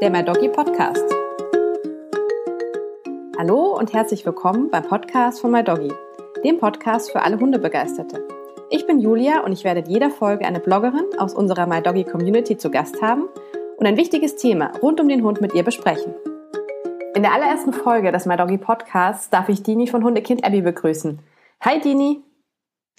der 0.00 0.10
My 0.10 0.24
Doggy 0.24 0.48
Podcast. 0.48 1.04
Hallo 3.36 3.76
und 3.76 3.92
herzlich 3.92 4.24
willkommen 4.24 4.70
beim 4.70 4.84
Podcast 4.84 5.40
von 5.40 5.50
My 5.50 5.64
Doggy, 5.64 5.92
dem 6.44 6.58
Podcast 6.58 7.10
für 7.10 7.22
alle 7.22 7.40
Hundebegeisterte. 7.40 8.22
Ich 8.70 8.86
bin 8.86 9.00
Julia 9.00 9.40
und 9.40 9.52
ich 9.52 9.64
werde 9.64 9.80
in 9.80 9.86
jeder 9.86 10.10
Folge 10.10 10.46
eine 10.46 10.60
Bloggerin 10.60 11.18
aus 11.18 11.34
unserer 11.34 11.66
My 11.66 11.82
Doggy 11.82 12.04
Community 12.04 12.56
zu 12.56 12.70
Gast 12.70 13.02
haben 13.02 13.28
und 13.76 13.86
ein 13.86 13.96
wichtiges 13.96 14.36
Thema 14.36 14.70
rund 14.80 15.00
um 15.00 15.08
den 15.08 15.24
Hund 15.24 15.40
mit 15.40 15.52
ihr 15.54 15.64
besprechen. 15.64 16.14
In 17.16 17.22
der 17.22 17.32
allerersten 17.32 17.72
Folge 17.72 18.12
des 18.12 18.24
My 18.24 18.36
Doggy 18.36 18.58
Podcasts 18.58 19.30
darf 19.30 19.48
ich 19.48 19.64
Dini 19.64 19.88
von 19.88 20.04
Hundekind 20.04 20.44
Abby 20.44 20.60
begrüßen. 20.60 21.18
Hi 21.60 21.80
Dini. 21.80 22.22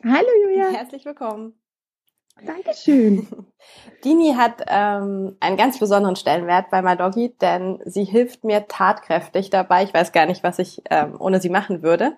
Hallo 0.04 0.28
Julia. 0.44 0.68
Herzlich 0.68 1.06
willkommen. 1.06 1.59
Dankeschön. 2.46 3.28
Dini 4.04 4.34
hat 4.36 4.64
ähm, 4.68 5.36
einen 5.40 5.58
ganz 5.58 5.80
besonderen 5.80 6.16
Stellenwert 6.16 6.70
bei 6.70 6.82
My 6.82 6.96
Doggy, 6.96 7.36
denn 7.42 7.82
sie 7.86 8.06
hilft 8.06 8.44
mir 8.44 8.68
tatkräftig 8.68 9.50
dabei. 9.50 9.84
Ich 9.84 9.94
weiß 9.94 10.12
gar 10.12 10.26
nicht, 10.26 10.44
was 10.44 10.60
ich 10.60 10.82
ähm, 10.90 11.16
ohne 11.20 11.42
sie 11.42 11.50
machen 11.50 11.84
würde. 11.84 12.14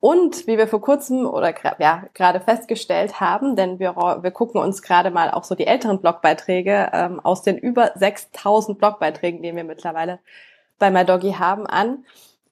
Und 0.00 0.46
wie 0.46 0.56
wir 0.56 0.66
vor 0.66 0.80
kurzem 0.80 1.26
oder 1.26 1.54
ja, 1.78 2.04
gerade 2.14 2.40
festgestellt 2.40 3.20
haben, 3.20 3.54
denn 3.54 3.78
wir, 3.78 3.96
wir 3.96 4.30
gucken 4.30 4.60
uns 4.60 4.80
gerade 4.80 5.10
mal 5.10 5.30
auch 5.30 5.44
so 5.44 5.54
die 5.54 5.66
älteren 5.66 6.00
Blogbeiträge 6.00 6.90
ähm, 6.92 7.20
aus 7.20 7.42
den 7.42 7.58
über 7.58 7.92
6000 7.94 8.78
Blogbeiträgen, 8.78 9.42
die 9.42 9.54
wir 9.54 9.64
mittlerweile 9.64 10.18
bei 10.78 10.90
My 10.90 11.04
Doggy 11.04 11.32
haben, 11.32 11.66
an. 11.66 12.06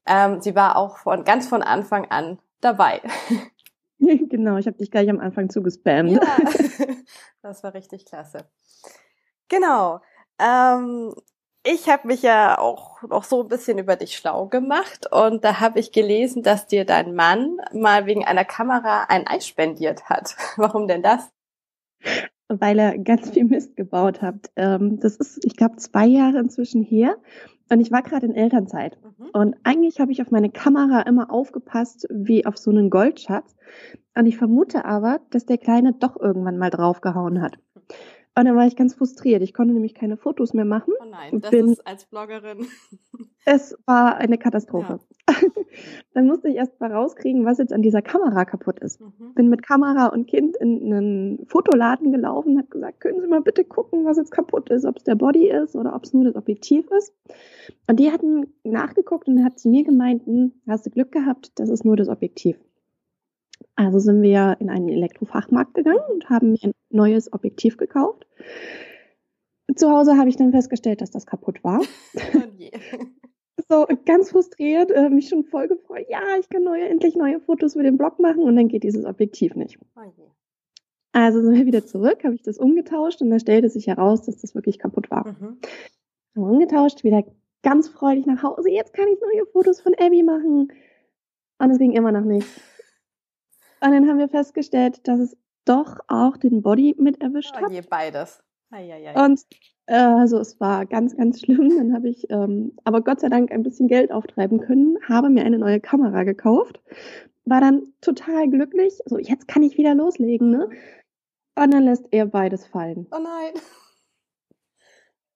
Ähm, 0.06 0.42
sie 0.42 0.55
war 0.55 0.77
auch 0.77 0.98
von 0.98 1.24
ganz 1.24 1.48
von 1.48 1.62
Anfang 1.62 2.10
an 2.10 2.38
dabei. 2.60 3.00
genau, 4.28 4.56
ich 4.56 4.66
habe 4.66 4.78
dich 4.78 4.90
gleich 4.90 5.08
am 5.10 5.20
Anfang 5.20 5.50
zugespammt. 5.50 6.12
Ja, 6.12 6.20
das 7.42 7.62
war 7.62 7.74
richtig 7.74 8.06
klasse. 8.06 8.48
Genau. 9.48 10.00
Ähm, 10.38 11.14
ich 11.64 11.88
habe 11.88 12.06
mich 12.06 12.22
ja 12.22 12.58
auch 12.58 13.02
noch 13.02 13.24
so 13.24 13.42
ein 13.42 13.48
bisschen 13.48 13.78
über 13.78 13.96
dich 13.96 14.16
schlau 14.16 14.46
gemacht 14.46 15.10
und 15.12 15.44
da 15.44 15.60
habe 15.60 15.80
ich 15.80 15.92
gelesen, 15.92 16.42
dass 16.42 16.66
dir 16.66 16.84
dein 16.84 17.14
Mann 17.14 17.58
mal 17.72 18.06
wegen 18.06 18.24
einer 18.24 18.44
Kamera 18.44 19.05
ein 19.08 19.27
Ei 19.27 19.40
spendiert 19.40 20.08
hat. 20.08 20.36
Warum 20.56 20.86
denn 20.86 21.02
das? 21.02 21.28
Weil 22.48 22.78
er 22.78 22.96
ganz 22.98 23.30
viel 23.30 23.44
Mist 23.44 23.77
gebaut 23.77 24.22
hat. 24.22 24.50
Ähm, 24.56 25.00
das 25.00 25.16
ist, 25.16 25.44
ich 25.44 25.56
glaube, 25.56 25.77
zwei 25.77 26.06
Jahre 26.06 26.38
inzwischen 26.38 26.83
her. 26.83 27.16
Und 27.70 27.80
ich 27.80 27.91
war 27.91 28.02
gerade 28.02 28.27
in 28.27 28.34
Elternzeit. 28.34 28.98
Mhm. 29.02 29.27
Und 29.33 29.56
eigentlich 29.64 30.00
habe 30.00 30.12
ich 30.12 30.22
auf 30.22 30.30
meine 30.30 30.50
Kamera 30.50 31.02
immer 31.02 31.30
aufgepasst 31.30 32.06
wie 32.11 32.47
auf 32.47 32.56
so 32.56 32.70
einen 32.70 32.91
Goldschatz. 32.91 33.55
Und 34.16 34.27
ich 34.27 34.36
vermute 34.36 34.84
aber, 34.84 35.20
dass 35.30 35.47
der 35.47 35.58
Kleine 35.58 35.92
doch 35.92 36.19
irgendwann 36.19 36.58
mal 36.58 36.70
draufgehauen 36.70 37.42
hat. 37.42 37.58
Und 38.39 38.44
dann 38.44 38.56
war 38.56 38.66
ich 38.66 38.77
ganz 38.77 38.94
frustriert. 38.94 39.42
Ich 39.42 39.52
konnte 39.52 39.74
nämlich 39.74 39.94
keine 39.94 40.16
Fotos 40.16 40.55
mehr 40.55 40.64
machen. 40.64 40.94
Oh 41.00 41.05
nein, 41.11 41.41
das 41.41 41.50
bin, 41.50 41.72
ist 41.72 41.84
als 41.86 42.06
Bloggerin. 42.06 42.66
Es 43.50 43.74
war 43.86 44.18
eine 44.18 44.36
Katastrophe. 44.36 45.00
Ja. 45.27 45.34
dann 46.12 46.27
musste 46.27 46.48
ich 46.48 46.56
erst 46.56 46.78
mal 46.80 46.92
rauskriegen, 46.92 47.46
was 47.46 47.56
jetzt 47.56 47.72
an 47.72 47.80
dieser 47.80 48.02
Kamera 48.02 48.44
kaputt 48.44 48.78
ist. 48.80 49.00
Mhm. 49.00 49.32
Bin 49.34 49.48
mit 49.48 49.62
Kamera 49.62 50.08
und 50.08 50.27
Kind 50.27 50.55
in 50.58 50.92
einen 50.92 51.46
Fotoladen 51.46 52.12
gelaufen, 52.12 52.58
habe 52.58 52.68
gesagt, 52.68 53.00
können 53.00 53.22
Sie 53.22 53.27
mal 53.27 53.40
bitte 53.40 53.64
gucken, 53.64 54.05
was 54.05 54.18
jetzt 54.18 54.32
kaputt 54.32 54.68
ist, 54.68 54.84
ob 54.84 54.98
es 54.98 55.05
der 55.05 55.14
Body 55.14 55.48
ist 55.48 55.77
oder 55.77 55.94
ob 55.94 56.05
es 56.05 56.12
nur 56.12 56.24
das 56.24 56.36
Objektiv 56.36 56.90
ist. 56.90 57.14
Und 57.86 57.98
die 57.98 58.12
hatten 58.12 58.52
nachgeguckt 58.64 59.28
und 59.28 59.42
hat 59.42 59.58
zu 59.58 59.70
mir 59.70 59.83
gemeint, 59.83 60.27
hm, 60.27 60.52
hast 60.66 60.84
du 60.84 60.90
Glück 60.90 61.10
gehabt, 61.10 61.52
das 61.55 61.70
ist 61.70 61.86
nur 61.86 61.96
das 61.96 62.10
Objektiv. 62.10 62.58
Also 63.77 63.98
sind 63.98 64.20
wir 64.20 64.58
in 64.60 64.68
einen 64.68 64.90
Elektrofachmarkt 64.90 65.72
gegangen 65.72 66.05
und 66.12 66.28
haben 66.28 66.52
mir 66.52 66.64
ein 66.64 66.72
neues 66.90 67.33
Objektiv 67.33 67.78
gekauft. 67.78 68.27
Zu 69.74 69.90
Hause 69.90 70.18
habe 70.18 70.28
ich 70.28 70.36
dann 70.36 70.52
festgestellt, 70.52 71.00
dass 71.00 71.10
das 71.10 71.24
kaputt 71.24 71.64
war. 71.64 71.80
Oh 72.34 73.17
so 73.69 73.86
ganz 74.06 74.30
frustriert, 74.30 74.91
äh, 74.91 75.11
mich 75.11 75.28
schon 75.28 75.44
voll 75.44 75.69
gefreut. 75.69 76.06
Ja, 76.08 76.20
ich 76.41 76.48
kann 76.48 76.64
neue, 76.64 76.88
endlich 76.88 77.14
neue 77.16 77.41
Fotos 77.41 77.74
für 77.74 77.83
den 77.83 77.98
Blog 77.98 78.18
machen 78.18 78.42
und 78.42 78.56
dann 78.56 78.68
geht 78.68 78.83
dieses 78.83 79.05
Objektiv 79.05 79.55
nicht. 79.55 79.79
Oh 79.96 80.01
also 81.12 81.42
sind 81.42 81.55
wir 81.55 81.67
wieder 81.67 81.84
zurück, 81.84 82.23
habe 82.24 82.34
ich 82.34 82.42
das 82.42 82.58
umgetauscht 82.58 83.20
und 83.23 83.30
da 83.30 83.39
stellte 83.39 83.68
sich 83.68 83.86
heraus, 83.86 84.23
dass 84.23 84.39
das 84.39 84.55
wirklich 84.55 84.79
kaputt 84.79 85.11
war. 85.11 85.29
Mhm. 85.29 85.58
Umgetauscht, 86.34 87.02
wieder 87.05 87.24
ganz 87.62 87.89
freudig 87.89 88.27
nach 88.27 88.42
Hause. 88.42 88.70
Jetzt 88.70 88.92
kann 88.95 89.08
ich 89.08 89.18
neue 89.20 89.46
Fotos 89.46 89.80
von 89.80 89.95
Abby 89.98 90.23
machen. 90.23 90.73
Und 91.58 91.70
es 91.70 91.79
ging 91.79 91.92
immer 91.92 92.12
noch 92.12 92.24
nicht. 92.24 92.46
Und 93.80 93.92
dann 93.92 94.08
haben 94.08 94.18
wir 94.18 94.29
festgestellt, 94.29 95.06
dass 95.08 95.20
es 95.20 95.36
doch 95.64 95.98
auch 96.08 96.36
den 96.36 96.62
Body 96.62 96.95
mit 96.98 97.20
erwischt 97.20 97.55
oh, 97.56 97.62
hat. 97.62 97.73
Je, 97.73 97.83
beides. 97.83 98.42
Eieiei. 98.70 99.14
Und 99.24 99.42
äh, 99.86 99.95
also 99.95 100.39
es 100.39 100.61
war 100.61 100.86
ganz, 100.86 101.17
ganz 101.17 101.40
schlimm. 101.40 101.77
Dann 101.77 101.95
habe 101.95 102.08
ich 102.08 102.30
ähm, 102.30 102.73
aber 102.84 103.02
Gott 103.02 103.20
sei 103.20 103.29
Dank 103.29 103.51
ein 103.51 103.62
bisschen 103.62 103.89
Geld 103.89 104.12
auftreiben 104.12 104.61
können, 104.61 104.98
habe 105.06 105.30
mir 105.30 105.45
eine 105.45 105.58
neue 105.58 105.80
Kamera 105.80 106.24
gekauft, 106.24 106.80
war 107.45 107.61
dann 107.61 107.83
total 108.01 108.48
glücklich. 108.48 108.98
So, 109.06 109.18
jetzt 109.18 109.48
kann 109.48 109.62
ich 109.62 109.79
wieder 109.79 109.95
loslegen, 109.95 110.51
ne? 110.51 110.68
Und 111.56 111.74
dann 111.74 111.84
lässt 111.84 112.06
er 112.11 112.27
beides 112.27 112.67
fallen. 112.67 113.06
Oh 113.11 113.18
nein. 113.18 113.55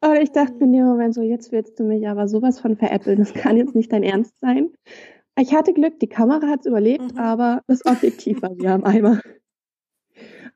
Und 0.05 0.17
ich 0.21 0.33
dachte 0.33 0.55
mir 0.55 0.65
in 0.65 0.73
dem 0.73 0.87
Moment 0.87 1.15
so, 1.15 1.23
jetzt 1.23 1.53
willst 1.53 1.79
du 1.79 1.85
mich 1.85 2.09
aber 2.09 2.27
sowas 2.27 2.59
von 2.59 2.77
veräppeln. 2.77 3.21
Das 3.21 3.33
kann 3.35 3.57
jetzt 3.57 3.77
nicht 3.77 3.93
dein 3.93 4.03
Ernst 4.03 4.39
sein. 4.41 4.71
Ich 5.39 5.55
hatte 5.55 5.73
Glück, 5.73 6.01
die 6.01 6.09
Kamera 6.09 6.49
hat 6.49 6.61
es 6.61 6.67
überlebt, 6.67 7.15
mhm. 7.15 7.19
aber 7.19 7.63
das 7.69 7.87
Objektiv 7.87 8.43
war 8.43 8.57
wieder 8.57 8.75
am 8.75 8.85
Eimer. 8.85 9.21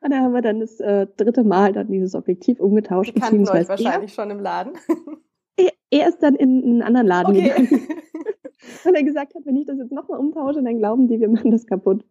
Und 0.06 0.12
da 0.12 0.18
haben 0.20 0.34
wir 0.34 0.40
dann 0.40 0.60
das 0.60 0.78
äh, 0.78 1.08
dritte 1.16 1.42
Mal 1.42 1.72
dann 1.72 1.88
dieses 1.88 2.14
Objektiv 2.14 2.60
umgetauscht. 2.60 3.12
Die 3.16 3.20
kannten 3.20 3.48
euch 3.48 3.68
wahrscheinlich 3.68 4.12
er, 4.12 4.22
schon 4.22 4.30
im 4.30 4.38
Laden. 4.38 4.74
Er, 5.56 5.72
er, 5.90 6.08
ist 6.08 6.22
dann 6.22 6.36
in 6.36 6.62
einen 6.62 6.82
anderen 6.82 7.08
Laden 7.08 7.34
okay. 7.34 7.48
gegangen. 7.48 7.88
Weil 8.84 8.94
er 8.94 9.02
gesagt 9.02 9.34
hat, 9.34 9.44
wenn 9.46 9.56
ich 9.56 9.66
das 9.66 9.78
jetzt 9.78 9.90
nochmal 9.90 10.20
umtausche, 10.20 10.62
dann 10.62 10.78
glauben 10.78 11.08
die, 11.08 11.18
wir 11.18 11.28
machen 11.28 11.50
das 11.50 11.66
kaputt. 11.66 12.04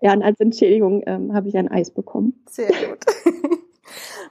Ja, 0.00 0.12
und 0.12 0.24
als 0.24 0.40
Entschädigung 0.40 1.04
ähm, 1.06 1.32
habe 1.32 1.46
ich 1.46 1.56
ein 1.56 1.70
Eis 1.70 1.92
bekommen. 1.92 2.42
Sehr 2.48 2.68
gut. 2.68 3.04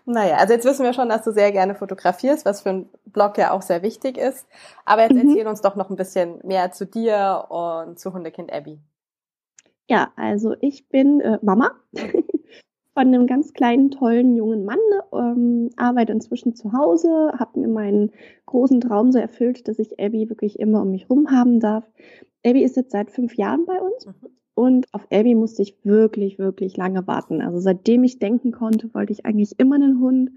Naja, 0.05 0.37
also 0.37 0.53
jetzt 0.53 0.65
wissen 0.65 0.83
wir 0.83 0.93
schon, 0.93 1.09
dass 1.09 1.23
du 1.23 1.31
sehr 1.31 1.51
gerne 1.51 1.75
fotografierst, 1.75 2.43
was 2.43 2.61
für 2.61 2.69
einen 2.69 2.89
Blog 3.05 3.37
ja 3.37 3.51
auch 3.51 3.61
sehr 3.61 3.83
wichtig 3.83 4.17
ist. 4.17 4.47
Aber 4.83 5.03
jetzt 5.03 5.13
mhm. 5.13 5.29
erzähl 5.29 5.45
uns 5.45 5.61
doch 5.61 5.75
noch 5.75 5.91
ein 5.91 5.97
bisschen 5.97 6.39
mehr 6.43 6.71
zu 6.71 6.87
dir 6.87 7.45
und 7.49 7.99
zu 7.99 8.11
Hundekind 8.11 8.51
Abby. 8.51 8.79
Ja, 9.87 10.11
also 10.15 10.55
ich 10.61 10.89
bin 10.89 11.21
äh, 11.21 11.37
Mama 11.43 11.73
von 12.93 13.07
einem 13.07 13.27
ganz 13.27 13.53
kleinen, 13.53 13.91
tollen 13.91 14.35
jungen 14.35 14.65
Mann, 14.65 14.79
ähm, 15.13 15.69
arbeite 15.77 16.11
inzwischen 16.11 16.55
zu 16.55 16.73
Hause, 16.73 17.31
habe 17.37 17.59
mir 17.59 17.67
meinen 17.67 18.11
großen 18.45 18.81
Traum 18.81 19.11
so 19.11 19.19
erfüllt, 19.19 19.67
dass 19.67 19.79
ich 19.79 19.99
Abby 19.99 20.29
wirklich 20.29 20.59
immer 20.59 20.81
um 20.81 20.91
mich 20.91 21.09
rum 21.09 21.31
haben 21.31 21.59
darf. 21.59 21.85
Abby 22.45 22.63
ist 22.63 22.77
jetzt 22.77 22.91
seit 22.91 23.11
fünf 23.11 23.35
Jahren 23.35 23.65
bei 23.65 23.79
uns. 23.79 24.05
Mhm. 24.05 24.13
Und 24.55 24.93
auf 24.93 25.07
Abby 25.09 25.35
musste 25.35 25.61
ich 25.61 25.77
wirklich, 25.85 26.37
wirklich 26.37 26.75
lange 26.75 27.07
warten. 27.07 27.41
Also 27.41 27.61
seitdem 27.61 28.03
ich 28.03 28.19
denken 28.19 28.51
konnte, 28.51 28.93
wollte 28.93 29.13
ich 29.13 29.25
eigentlich 29.25 29.57
immer 29.57 29.75
einen 29.75 30.01
Hund. 30.01 30.31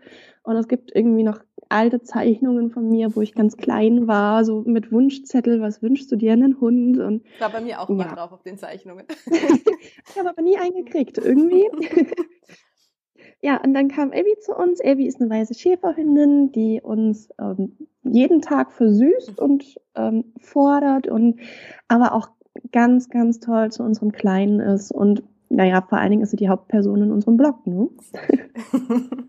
Und 0.44 0.54
es 0.54 0.68
gibt 0.68 0.94
irgendwie 0.94 1.24
noch 1.24 1.40
alte 1.72 2.02
Zeichnungen 2.02 2.70
von 2.70 2.88
mir, 2.88 3.16
wo 3.16 3.20
ich 3.20 3.34
ganz 3.34 3.56
klein 3.56 4.06
war, 4.06 4.44
so 4.44 4.62
mit 4.66 4.92
Wunschzettel, 4.92 5.60
was 5.60 5.82
wünschst 5.82 6.12
du 6.12 6.16
dir 6.16 6.32
einen 6.32 6.60
Hund? 6.60 6.98
Und 6.98 7.24
war 7.40 7.50
bei 7.50 7.60
mir 7.60 7.80
auch 7.80 7.88
ja. 7.88 7.94
immer 7.94 8.04
drauf 8.04 8.32
auf 8.32 8.42
den 8.42 8.58
Zeichnungen. 8.58 9.04
ich 9.26 10.18
habe 10.18 10.30
aber 10.30 10.42
nie 10.42 10.56
eingekriegt, 10.56 11.18
irgendwie. 11.18 11.68
ja, 13.40 13.60
und 13.62 13.74
dann 13.74 13.88
kam 13.88 14.10
Abby 14.10 14.36
zu 14.40 14.54
uns. 14.54 14.80
Abby 14.80 15.06
ist 15.06 15.20
eine 15.20 15.30
weiße 15.30 15.54
Schäferhündin, 15.54 16.52
die 16.52 16.80
uns 16.82 17.30
ähm, 17.40 17.76
jeden 18.02 18.42
Tag 18.42 18.72
versüßt 18.72 19.38
und 19.38 19.80
ähm, 19.94 20.32
fordert 20.40 21.08
und 21.08 21.40
aber 21.88 22.14
auch 22.14 22.28
ganz, 22.70 23.08
ganz 23.08 23.40
toll 23.40 23.72
zu 23.72 23.82
unserem 23.82 24.12
Kleinen 24.12 24.60
ist 24.60 24.92
und 24.92 25.22
naja, 25.48 25.82
vor 25.86 25.98
allen 25.98 26.10
Dingen 26.10 26.22
ist 26.22 26.30
sie 26.30 26.36
die 26.36 26.48
Hauptperson 26.48 27.02
in 27.02 27.12
unserem 27.12 27.36
Blog, 27.36 27.66
ne? 27.66 27.88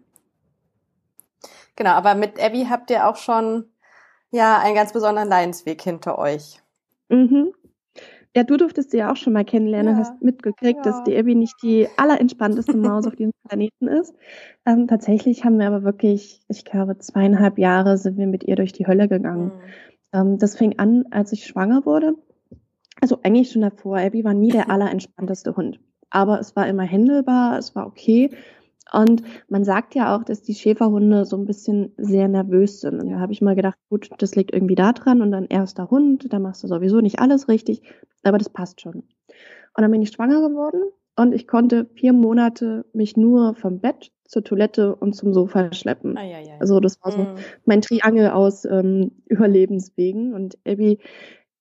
genau, 1.75 1.91
aber 1.91 2.15
mit 2.15 2.41
Abby 2.43 2.67
habt 2.69 2.89
ihr 2.91 3.07
auch 3.07 3.15
schon 3.15 3.65
ja 4.31 4.59
einen 4.59 4.75
ganz 4.75 4.93
besonderen 4.93 5.29
Leidensweg 5.29 5.81
hinter 5.81 6.17
euch. 6.17 6.61
Mhm. 7.09 7.53
Ja, 8.35 8.43
du 8.43 8.57
durftest 8.57 8.89
sie 8.89 8.97
ja 8.97 9.11
auch 9.11 9.15
schon 9.15 9.33
mal 9.33 9.45
kennenlernen, 9.45 9.93
ja. 9.93 9.99
hast 9.99 10.21
mitgekriegt, 10.23 10.83
ja. 10.83 10.91
dass 10.91 11.03
die 11.03 11.15
Abby 11.15 11.35
nicht 11.35 11.55
die 11.61 11.87
allerentspannteste 11.97 12.75
Maus 12.77 13.05
auf 13.05 13.15
diesem 13.15 13.33
Planeten 13.47 13.87
ist. 13.87 14.15
Ähm, 14.65 14.87
tatsächlich 14.87 15.45
haben 15.45 15.59
wir 15.59 15.67
aber 15.67 15.83
wirklich, 15.83 16.41
ich 16.47 16.65
glaube, 16.65 16.97
zweieinhalb 16.97 17.59
Jahre 17.59 17.97
sind 17.99 18.17
wir 18.17 18.25
mit 18.25 18.43
ihr 18.43 18.55
durch 18.55 18.73
die 18.73 18.87
Hölle 18.87 19.07
gegangen. 19.07 19.45
Mhm. 19.45 19.51
Ähm, 20.13 20.37
das 20.39 20.57
fing 20.57 20.79
an, 20.79 21.05
als 21.11 21.31
ich 21.31 21.45
schwanger 21.45 21.85
wurde. 21.85 22.15
Also 23.01 23.19
eigentlich 23.21 23.51
schon 23.51 23.61
davor. 23.61 23.99
Abby 23.99 24.23
war 24.23 24.33
nie 24.33 24.51
der 24.51 24.69
allerentspannteste 24.71 25.55
Hund. 25.55 25.79
Aber 26.09 26.39
es 26.39 26.55
war 26.55 26.67
immer 26.67 26.83
händelbar, 26.83 27.59
es 27.59 27.75
war 27.75 27.85
okay. 27.85 28.31
Und 28.93 29.23
man 29.49 29.63
sagt 29.63 29.95
ja 29.95 30.15
auch, 30.15 30.23
dass 30.23 30.43
die 30.43 30.53
Schäferhunde 30.53 31.25
so 31.25 31.35
ein 31.35 31.45
bisschen 31.45 31.93
sehr 31.97 32.27
nervös 32.27 32.81
sind. 32.81 33.01
Und 33.01 33.09
da 33.09 33.19
habe 33.19 33.33
ich 33.33 33.41
mal 33.41 33.55
gedacht, 33.55 33.77
gut, 33.89 34.09
das 34.19 34.35
liegt 34.35 34.53
irgendwie 34.53 34.75
da 34.75 34.93
dran. 34.93 35.21
Und 35.21 35.31
dann 35.31 35.45
erster 35.45 35.89
Hund, 35.89 36.31
da 36.31 36.39
machst 36.39 36.63
du 36.63 36.67
sowieso 36.67 37.01
nicht 37.01 37.19
alles 37.19 37.47
richtig, 37.47 37.81
aber 38.23 38.37
das 38.37 38.49
passt 38.49 38.81
schon. 38.81 38.95
Und 38.95 39.81
dann 39.81 39.91
bin 39.91 40.03
ich 40.03 40.11
schwanger 40.11 40.47
geworden 40.47 40.81
und 41.15 41.33
ich 41.33 41.47
konnte 41.47 41.87
vier 41.95 42.13
Monate 42.13 42.85
mich 42.93 43.17
nur 43.17 43.55
vom 43.55 43.79
Bett 43.79 44.11
zur 44.25 44.43
Toilette 44.43 44.95
und 44.95 45.13
zum 45.13 45.33
Sofa 45.33 45.73
schleppen. 45.73 46.17
Ah, 46.17 46.23
ja, 46.23 46.39
ja. 46.39 46.53
Also 46.59 46.79
das 46.79 46.99
war 47.03 47.11
so 47.11 47.19
mhm. 47.19 47.35
mein 47.65 47.81
Triangel 47.81 48.29
aus 48.29 48.65
ähm, 48.65 49.11
Überlebenswegen. 49.25 50.33
Und 50.33 50.57
Abby 50.67 50.99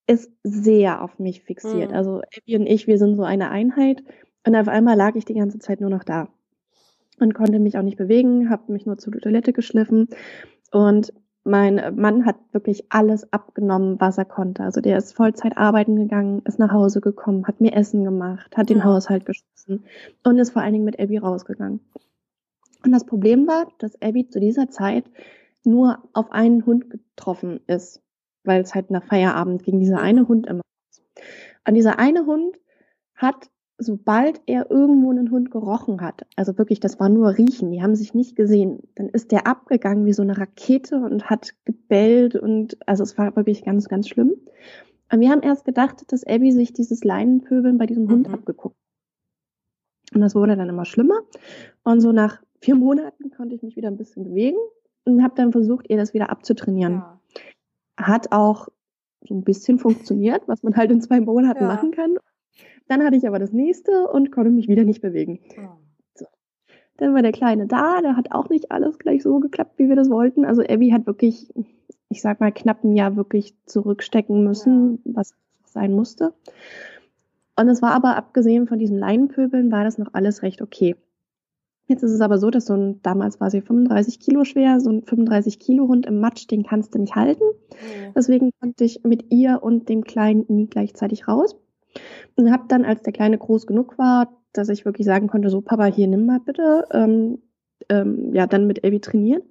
ist 0.07 0.31
sehr 0.43 1.03
auf 1.03 1.19
mich 1.19 1.43
fixiert. 1.43 1.91
Mhm. 1.91 1.97
Also 1.97 2.21
Abby 2.37 2.57
und 2.57 2.67
ich, 2.67 2.87
wir 2.87 2.99
sind 2.99 3.17
so 3.17 3.23
eine 3.23 3.51
Einheit. 3.51 4.03
Und 4.47 4.57
auf 4.57 4.69
einmal 4.69 4.97
lag 4.97 5.15
ich 5.17 5.25
die 5.25 5.35
ganze 5.35 5.59
Zeit 5.59 5.81
nur 5.81 5.91
noch 5.91 6.05
da 6.05 6.29
und 7.19 7.35
konnte 7.35 7.59
mich 7.59 7.79
auch 7.79 7.83
nicht 7.83 7.99
bewegen, 7.99 8.51
habe 8.51 8.73
mich 8.73 8.87
nur 8.87 8.99
zur 8.99 9.13
Toilette 9.13 9.53
geschliffen. 9.53 10.09
Und 10.71 11.13
mein 11.45 11.97
Mann 11.97 12.25
hat 12.25 12.37
wirklich 12.53 12.87
alles 12.91 13.33
abgenommen, 13.33 14.01
was 14.01 14.19
er 14.19 14.25
konnte. 14.25 14.63
Also 14.63 14.81
der 14.81 14.97
ist 14.99 15.13
Vollzeit 15.13 15.57
arbeiten 15.57 15.97
gegangen, 15.97 16.43
ist 16.45 16.59
nach 16.59 16.73
Hause 16.73 17.01
gekommen, 17.01 17.47
hat 17.47 17.61
mir 17.61 17.75
Essen 17.75 18.05
gemacht, 18.05 18.57
hat 18.57 18.71
den 18.71 18.79
ja. 18.79 18.85
Haushalt 18.85 19.27
geschlossen 19.27 19.85
und 20.23 20.39
ist 20.39 20.51
vor 20.51 20.63
allen 20.63 20.73
Dingen 20.73 20.85
mit 20.85 21.01
Abby 21.01 21.19
rausgegangen. 21.19 21.81
Und 22.85 22.93
das 22.93 23.05
Problem 23.05 23.47
war, 23.47 23.69
dass 23.79 24.01
Abby 24.01 24.29
zu 24.29 24.41
dieser 24.41 24.69
Zeit 24.69 25.05
nur 25.65 25.99
auf 26.13 26.33
einen 26.33 26.65
Hund 26.67 26.91
getroffen 26.91 27.61
ist, 27.67 28.03
weil 28.45 28.63
es 28.63 28.75
halt 28.75 28.91
nach 28.91 29.05
Feierabend 29.05 29.63
ging 29.63 29.79
dieser 29.79 30.01
eine 30.01 30.27
Hund 30.29 30.47
immer. 30.47 30.63
Und 31.67 31.75
dieser 31.75 31.99
eine 31.99 32.27
Hund 32.27 32.57
hat 33.15 33.51
sobald 33.83 34.41
er 34.47 34.71
irgendwo 34.71 35.11
einen 35.11 35.31
Hund 35.31 35.51
gerochen 35.51 36.01
hat, 36.01 36.27
also 36.37 36.57
wirklich, 36.59 36.81
das 36.81 36.99
war 37.01 37.09
nur 37.09 37.37
Riechen, 37.37 37.71
die 37.71 37.83
haben 37.83 37.95
sich 37.95 38.15
nicht 38.15 38.37
gesehen, 38.37 38.81
dann 38.95 39.09
ist 39.09 39.33
der 39.33 39.47
abgegangen 39.47 40.07
wie 40.07 40.13
so 40.13 40.23
eine 40.23 40.39
Rakete 40.39 40.97
und 40.97 41.29
hat 41.31 41.55
gebellt 41.65 42.37
und 42.37 42.77
also 42.87 43.03
es 43.03 43.19
war 43.19 43.37
wirklich 43.37 43.65
ganz, 43.65 43.89
ganz 43.89 44.09
schlimm. 44.09 44.35
Und 45.13 45.21
wir 45.21 45.31
haben 45.31 45.43
erst 45.43 45.65
gedacht, 45.65 46.11
dass 46.11 46.25
Abby 46.27 46.53
sich 46.53 46.73
dieses 46.73 47.05
Leinenpöbeln 47.05 47.77
bei 47.77 47.87
diesem 47.87 48.11
Hund 48.11 48.29
mhm. 48.29 48.35
abgeguckt. 48.35 48.77
Und 50.15 50.21
das 50.21 50.35
wurde 50.35 50.57
dann 50.57 50.69
immer 50.69 50.85
schlimmer. 50.85 51.21
Und 51.85 52.01
so 52.01 52.13
nach 52.13 52.43
vier 52.61 52.77
Monaten 52.77 53.31
konnte 53.31 53.55
ich 53.55 53.63
mich 53.63 53.77
wieder 53.77 53.89
ein 53.89 53.97
bisschen 53.97 54.25
bewegen 54.25 54.59
und 55.05 55.23
habe 55.23 55.35
dann 55.37 55.53
versucht, 55.53 55.91
ihr 55.91 55.97
das 55.97 56.15
wieder 56.15 56.31
abzutrainieren. 56.31 56.95
Ja. 56.95 57.21
Hat 57.99 58.33
auch 58.33 58.69
so 59.27 59.35
ein 59.35 59.45
bisschen 59.45 59.79
funktioniert, 59.79 60.43
was 60.47 60.63
man 60.63 60.77
halt 60.77 60.91
in 60.91 61.01
zwei 61.01 61.21
Monaten 61.21 61.63
ja. 61.63 61.69
machen 61.69 61.91
kann. 61.93 62.17
Dann 62.93 63.05
hatte 63.05 63.17
ich 63.17 63.27
aber 63.27 63.39
das 63.39 63.53
nächste 63.53 64.07
und 64.09 64.33
konnte 64.33 64.51
mich 64.51 64.69
wieder 64.69 64.85
nicht 64.85 65.01
bewegen. 65.01 65.41
Oh. 65.57 65.79
So. 66.15 66.27
Dann 66.99 67.15
war 67.15 67.23
der 67.23 67.33
Kleine 67.33 67.67
da, 67.67 68.03
der 68.03 68.19
hat 68.19 68.33
auch 68.33 68.51
nicht 68.51 68.71
alles 68.71 68.99
gleich 68.99 69.23
so 69.23 69.41
geklappt, 69.41 69.79
wie 69.79 69.89
wir 69.89 69.97
das 69.97 70.11
wollten. 70.11 70.45
Also 70.45 70.61
Abby 70.61 70.91
hat 70.91 71.07
wirklich, 71.07 71.51
ich 72.11 72.21
sag 72.21 72.41
mal, 72.41 72.53
knapp 72.53 72.85
ein 72.85 72.95
Jahr 72.95 73.17
wirklich 73.17 73.55
zurückstecken 73.65 74.45
müssen, 74.45 75.01
ja. 75.07 75.15
was 75.15 75.35
sein 75.65 75.95
musste. 75.95 76.35
Und 77.59 77.71
es 77.71 77.81
war 77.81 77.93
aber, 77.93 78.15
abgesehen 78.15 78.67
von 78.67 78.79
diesem 78.79 78.99
Leinenpöbeln, 78.99 79.73
war 79.73 79.85
das 79.85 79.97
noch 79.97 80.13
alles 80.13 80.43
recht 80.43 80.61
okay. 80.61 80.95
Jetzt 81.87 82.03
ist 82.03 82.13
es 82.13 82.21
aber 82.21 82.37
so, 82.37 82.51
dass 82.51 82.67
so 82.67 82.75
ein, 82.75 83.01
damals 83.03 83.41
war 83.41 83.51
sie 83.51 83.63
35 83.63 84.21
Kilo 84.21 84.45
schwer, 84.45 84.81
so 84.81 84.91
ein 84.91 85.03
35 85.03 85.59
Kilo 85.59 85.89
Hund 85.89 86.05
im 86.05 86.21
Matsch, 86.21 86.47
den 86.51 86.63
kannst 86.63 86.95
du 86.95 86.99
nicht 86.99 87.17
halten. 87.17 87.43
Mhm. 87.71 88.13
Deswegen 88.15 88.51
konnte 88.61 88.85
ich 88.85 89.03
mit 89.03 89.33
ihr 89.33 89.61
und 89.63 89.89
dem 89.89 90.05
Kleinen 90.05 90.45
nie 90.49 90.67
gleichzeitig 90.67 91.27
raus. 91.27 91.57
Und 92.37 92.51
habe 92.51 92.65
dann, 92.69 92.85
als 92.85 93.03
der 93.03 93.13
Kleine 93.13 93.39
groß 93.39 93.67
genug 93.67 93.99
war, 93.99 94.33
dass 94.53 94.69
ich 94.69 94.85
wirklich 94.85 95.07
sagen 95.07 95.29
konnte, 95.29 95.51
so 95.51 95.61
Papa, 95.61 95.87
hier 95.87 96.09
nimm 96.09 96.27
mal 96.27 96.41
bitte, 96.41 96.87
ähm, 96.93 97.43
ähm, 97.89 98.35
ja, 98.35 98.47
dann 98.47 98.67
mit 98.67 98.85
Elvi 98.85 99.01
trainieren. 99.01 99.43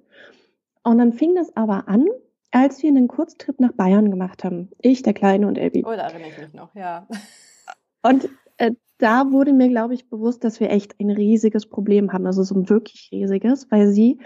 Und 0.84 0.98
dann 0.98 1.12
fing 1.12 1.34
das 1.34 1.56
aber 1.56 1.88
an, 1.88 2.06
als 2.50 2.82
wir 2.82 2.90
einen 2.90 3.08
Kurztrip 3.08 3.60
nach 3.60 3.72
Bayern 3.72 4.10
gemacht 4.10 4.44
haben. 4.44 4.70
Ich, 4.80 5.02
der 5.02 5.14
Kleine 5.14 5.46
und 5.46 5.58
Elvi. 5.58 5.84
Oh, 5.84 5.90
da 5.90 6.08
erinnere 6.08 6.28
ich 6.28 6.38
mich 6.38 6.52
noch, 6.54 6.74
ja. 6.74 7.06
Und 8.04 8.28
äh, 8.56 8.72
da 8.98 9.30
wurde 9.30 9.52
mir, 9.52 9.68
glaube 9.68 9.94
ich, 9.94 10.08
bewusst, 10.08 10.42
dass 10.44 10.58
wir 10.58 10.70
echt 10.70 10.98
ein 11.00 11.10
riesiges 11.10 11.66
Problem 11.66 12.12
haben, 12.12 12.26
also 12.26 12.42
so 12.42 12.54
ein 12.56 12.68
wirklich 12.68 13.10
riesiges, 13.12 13.70
weil 13.70 13.88
sie 13.88 14.18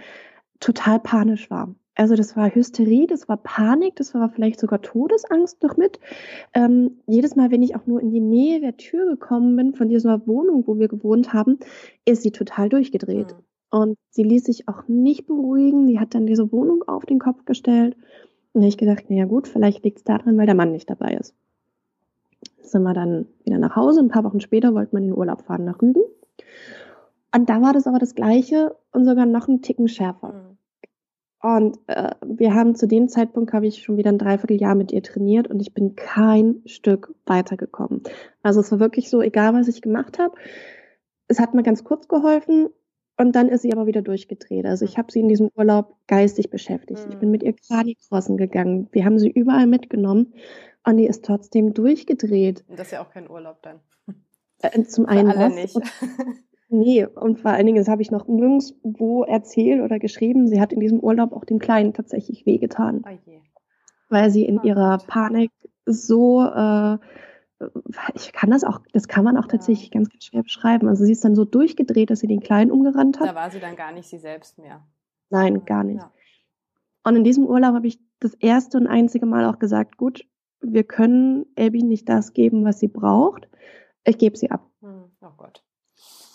total 0.60 0.98
panisch 0.98 1.50
war. 1.50 1.74
Also 1.96 2.14
das 2.14 2.36
war 2.36 2.54
Hysterie, 2.54 3.06
das 3.06 3.26
war 3.26 3.38
Panik, 3.38 3.96
das 3.96 4.12
war 4.12 4.28
vielleicht 4.28 4.60
sogar 4.60 4.82
Todesangst 4.82 5.62
noch 5.62 5.78
mit. 5.78 5.98
Ähm, 6.52 6.98
jedes 7.06 7.36
Mal, 7.36 7.50
wenn 7.50 7.62
ich 7.62 7.74
auch 7.74 7.86
nur 7.86 8.02
in 8.02 8.10
die 8.10 8.20
Nähe 8.20 8.60
der 8.60 8.76
Tür 8.76 9.06
gekommen 9.06 9.56
bin 9.56 9.74
von 9.74 9.88
dieser 9.88 10.26
Wohnung, 10.26 10.64
wo 10.66 10.78
wir 10.78 10.88
gewohnt 10.88 11.32
haben, 11.32 11.58
ist 12.04 12.22
sie 12.22 12.32
total 12.32 12.68
durchgedreht. 12.68 13.32
Mhm. 13.32 13.78
Und 13.78 13.98
sie 14.10 14.22
ließ 14.22 14.44
sich 14.44 14.68
auch 14.68 14.86
nicht 14.88 15.26
beruhigen. 15.26 15.86
Die 15.86 15.98
hat 15.98 16.14
dann 16.14 16.26
diese 16.26 16.52
Wohnung 16.52 16.84
auf 16.86 17.06
den 17.06 17.18
Kopf 17.18 17.46
gestellt. 17.46 17.96
Und 18.52 18.62
ich 18.62 18.76
gedacht, 18.76 19.08
naja 19.08 19.24
gut, 19.24 19.48
vielleicht 19.48 19.82
liegt 19.82 19.98
es 19.98 20.04
daran, 20.04 20.36
weil 20.36 20.46
der 20.46 20.54
Mann 20.54 20.72
nicht 20.72 20.90
dabei 20.90 21.14
ist. 21.14 21.34
Sind 22.60 22.82
wir 22.82 22.94
dann 22.94 23.26
wieder 23.44 23.58
nach 23.58 23.74
Hause. 23.74 24.00
Ein 24.00 24.08
paar 24.08 24.24
Wochen 24.24 24.40
später 24.40 24.74
wollten 24.74 24.92
wir 24.92 24.98
in 24.98 25.08
den 25.08 25.18
Urlaub 25.18 25.42
fahren 25.42 25.64
nach 25.64 25.80
Rügen. 25.80 26.02
Und 27.34 27.48
da 27.48 27.62
war 27.62 27.72
das 27.72 27.86
aber 27.86 27.98
das 27.98 28.14
Gleiche 28.14 28.76
und 28.92 29.06
sogar 29.06 29.24
noch 29.24 29.48
einen 29.48 29.62
Ticken 29.62 29.88
schärfer. 29.88 30.28
Mhm. 30.28 30.45
Und 31.46 31.78
äh, 31.86 32.10
wir 32.26 32.54
haben 32.54 32.74
zu 32.74 32.88
dem 32.88 33.08
Zeitpunkt, 33.08 33.52
habe 33.52 33.68
ich 33.68 33.84
schon 33.84 33.96
wieder 33.96 34.10
ein 34.10 34.18
Dreivierteljahr 34.18 34.74
mit 34.74 34.90
ihr 34.90 35.00
trainiert 35.00 35.46
und 35.46 35.60
ich 35.60 35.72
bin 35.72 35.94
kein 35.94 36.60
Stück 36.66 37.14
weitergekommen. 37.24 38.02
Also 38.42 38.58
es 38.58 38.72
war 38.72 38.80
wirklich 38.80 39.08
so, 39.08 39.22
egal 39.22 39.54
was 39.54 39.68
ich 39.68 39.80
gemacht 39.80 40.18
habe, 40.18 40.34
es 41.28 41.38
hat 41.38 41.54
mir 41.54 41.62
ganz 41.62 41.84
kurz 41.84 42.08
geholfen 42.08 42.70
und 43.16 43.36
dann 43.36 43.48
ist 43.48 43.62
sie 43.62 43.72
aber 43.72 43.86
wieder 43.86 44.02
durchgedreht. 44.02 44.66
Also 44.66 44.84
ich 44.84 44.98
habe 44.98 45.12
sie 45.12 45.20
in 45.20 45.28
diesem 45.28 45.48
Urlaub 45.54 45.94
geistig 46.08 46.50
beschäftigt. 46.50 47.06
Mhm. 47.06 47.12
Ich 47.12 47.18
bin 47.18 47.30
mit 47.30 47.44
ihr 47.44 47.54
Cardi-Crossen 47.54 48.36
gegangen. 48.36 48.88
Wir 48.90 49.04
haben 49.04 49.20
sie 49.20 49.30
überall 49.30 49.68
mitgenommen 49.68 50.34
und 50.84 50.96
die 50.96 51.06
ist 51.06 51.24
trotzdem 51.24 51.74
durchgedreht. 51.74 52.64
Das 52.70 52.88
ist 52.88 52.90
ja 52.90 53.04
auch 53.04 53.10
kein 53.10 53.30
Urlaub 53.30 53.62
dann. 53.62 53.78
Äh, 54.62 54.82
zum 54.82 55.06
einen 55.06 55.30
Für 55.30 55.38
alle 55.38 55.54
das. 55.54 55.74
nicht. 55.74 55.76
Nee, 56.68 57.06
und 57.06 57.38
vor 57.38 57.52
allen 57.52 57.66
Dingen, 57.66 57.78
das 57.78 57.88
habe 57.88 58.02
ich 58.02 58.10
noch 58.10 58.26
nirgendwo 58.26 59.22
erzählt 59.24 59.82
oder 59.82 59.98
geschrieben, 59.98 60.48
sie 60.48 60.60
hat 60.60 60.72
in 60.72 60.80
diesem 60.80 60.98
Urlaub 60.98 61.32
auch 61.32 61.44
dem 61.44 61.58
Kleinen 61.58 61.92
tatsächlich 61.92 62.44
wehgetan. 62.44 63.04
Oh 63.06 63.18
je. 63.24 63.40
Weil 64.08 64.30
sie 64.30 64.44
in 64.44 64.58
oh 64.58 64.62
ihrer 64.64 64.98
Panik 64.98 65.52
so, 65.84 66.42
äh, 66.42 66.98
ich 68.14 68.32
kann 68.32 68.50
das 68.50 68.64
auch, 68.64 68.80
das 68.92 69.06
kann 69.06 69.24
man 69.24 69.36
auch 69.36 69.46
tatsächlich 69.46 69.88
ja. 69.88 69.98
ganz, 69.98 70.10
ganz 70.10 70.24
schwer 70.24 70.42
beschreiben. 70.42 70.88
Also 70.88 71.04
sie 71.04 71.12
ist 71.12 71.24
dann 71.24 71.36
so 71.36 71.44
durchgedreht, 71.44 72.10
dass 72.10 72.20
sie 72.20 72.26
den 72.26 72.40
Kleinen 72.40 72.72
umgerannt 72.72 73.20
hat. 73.20 73.28
Da 73.28 73.34
war 73.34 73.50
sie 73.50 73.60
dann 73.60 73.76
gar 73.76 73.92
nicht 73.92 74.08
sie 74.08 74.18
selbst 74.18 74.58
mehr. 74.58 74.84
Nein, 75.30 75.64
gar 75.64 75.84
nicht. 75.84 76.02
Ja. 76.02 76.12
Und 77.04 77.14
in 77.14 77.24
diesem 77.24 77.46
Urlaub 77.46 77.74
habe 77.74 77.86
ich 77.86 78.00
das 78.18 78.34
erste 78.34 78.78
und 78.78 78.88
einzige 78.88 79.26
Mal 79.26 79.44
auch 79.44 79.60
gesagt, 79.60 79.96
gut, 79.96 80.26
wir 80.60 80.84
können 80.84 81.46
Abby 81.56 81.82
nicht 81.82 82.08
das 82.08 82.32
geben, 82.32 82.64
was 82.64 82.80
sie 82.80 82.88
braucht. 82.88 83.48
Ich 84.04 84.18
gebe 84.18 84.36
sie 84.36 84.50
ab. 84.50 84.68
Hm. 84.80 84.95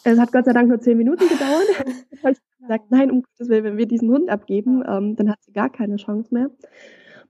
Es 0.04 0.20
hat 0.20 0.32
Gott 0.32 0.46
sei 0.46 0.54
Dank 0.54 0.70
nur 0.70 0.80
zehn 0.80 0.98
Minuten 0.98 1.28
gedauert. 1.28 1.68
ich 2.12 2.24
habe 2.24 2.36
gesagt, 2.60 2.86
nein, 2.90 3.12
um 3.12 3.24
Gottes 3.24 3.50
Willen, 3.50 3.64
wenn 3.64 3.78
wir 3.78 3.86
diesen 3.86 4.10
Hund 4.10 4.30
abgeben, 4.30 4.84
ähm, 4.88 5.16
dann 5.16 5.30
hat 5.30 5.44
sie 5.44 5.52
gar 5.52 5.70
keine 5.70 5.98
Chance 5.98 6.34
mehr. 6.34 6.50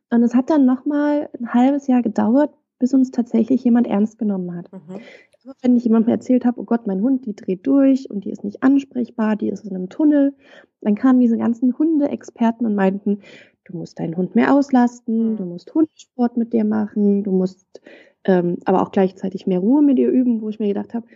Und 0.10 0.24
es 0.24 0.36
hat 0.36 0.50
dann 0.50 0.66
nochmal 0.66 1.30
ein 1.40 1.54
halbes 1.54 1.88
Jahr 1.88 2.02
gedauert, 2.02 2.52
bis 2.80 2.94
uns 2.94 3.12
tatsächlich 3.12 3.64
jemand 3.64 3.88
ernst 3.88 4.18
genommen 4.18 4.56
hat. 4.56 4.72
Mhm. 4.72 5.00
Also 5.34 5.54
wenn 5.62 5.76
ich 5.76 5.84
jemandem 5.84 6.12
erzählt 6.12 6.46
habe, 6.46 6.60
oh 6.60 6.66
Gott, 6.66 6.86
mein 6.86 7.02
Hund, 7.02 7.26
die 7.26 7.36
dreht 7.36 7.66
durch 7.66 8.10
und 8.10 8.26
die 8.26 8.32
ist 8.32 8.44
nicht 8.44 8.62
ansprechbar, 8.62 9.36
die 9.36 9.50
ist 9.50 9.66
in 9.66 9.76
einem 9.76 9.90
Tunnel, 9.90 10.34
dann 10.82 10.96
kamen 10.96 11.20
diese 11.20 11.38
ganzen 11.38 11.78
Hundeexperten 11.78 12.66
und 12.66 12.76
meinten, 12.76 13.20
du 13.64 13.78
musst 13.78 14.00
deinen 14.00 14.18
Hund 14.18 14.36
mehr 14.36 14.54
auslasten, 14.54 15.34
mhm. 15.34 15.38
du 15.38 15.46
musst 15.46 15.74
Hundesport 15.74 16.38
mit 16.38 16.54
dir 16.54 16.66
machen, 16.66 17.24
du 17.24 17.32
musst 17.32 17.82
ähm, 18.26 18.58
aber 18.66 18.82
auch 18.82 18.92
gleichzeitig 18.92 19.48
mehr 19.48 19.60
Ruhe 19.60 19.82
mit 19.82 19.98
dir 19.98 20.10
üben, 20.10 20.42
wo 20.42 20.50
ich 20.50 20.60
mir 20.60 20.68
gedacht 20.68 20.94
habe, 20.94 21.08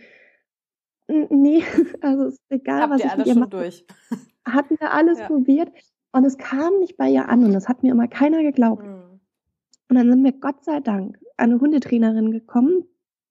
Nee, 1.08 1.62
also 2.00 2.26
ist 2.26 2.40
egal, 2.48 2.82
Habt 2.82 2.92
was 2.94 3.00
ihr 3.00 3.06
ich 3.06 3.12
alles 3.12 3.32
schon 3.32 3.50
durch? 3.50 3.86
Hatten 4.44 4.76
wir 4.80 4.92
alles 4.92 5.18
ja. 5.18 5.26
probiert 5.26 5.70
und 6.12 6.24
es 6.24 6.38
kam 6.38 6.78
nicht 6.78 6.96
bei 6.96 7.08
ihr 7.10 7.28
an 7.28 7.44
und 7.44 7.52
das 7.52 7.68
hat 7.68 7.82
mir 7.82 7.92
immer 7.92 8.08
keiner 8.08 8.42
geglaubt. 8.42 8.84
Mhm. 8.84 9.20
Und 9.88 9.96
dann 9.96 10.10
sind 10.10 10.24
wir 10.24 10.32
Gott 10.32 10.64
sei 10.64 10.80
Dank 10.80 11.18
eine 11.36 11.60
Hundetrainerin 11.60 12.32
gekommen, 12.32 12.84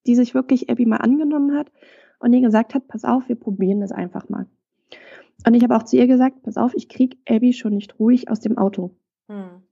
die 0.06 0.16
sich 0.16 0.34
wirklich 0.34 0.70
Abby 0.70 0.86
mal 0.86 0.98
angenommen 0.98 1.58
hat 1.58 1.72
und 2.20 2.34
ihr 2.34 2.42
gesagt 2.42 2.74
hat, 2.76 2.88
pass 2.88 3.04
auf, 3.04 3.28
wir 3.28 3.36
probieren 3.36 3.82
das 3.82 3.92
einfach 3.92 4.30
mal. 4.30 4.48
Und 5.46 5.54
ich 5.54 5.64
habe 5.64 5.76
auch 5.76 5.84
zu 5.84 5.98
ihr 5.98 6.08
gesagt, 6.08 6.44
pass 6.44 6.58
auf, 6.58 6.74
ich 6.76 6.88
krieg 6.88 7.18
Abby 7.28 7.54
schon 7.54 7.74
nicht 7.74 8.00
ruhig 8.00 8.30
aus 8.30 8.40
dem 8.40 8.58
Auto. 8.58 8.96
Mhm. 9.28 9.64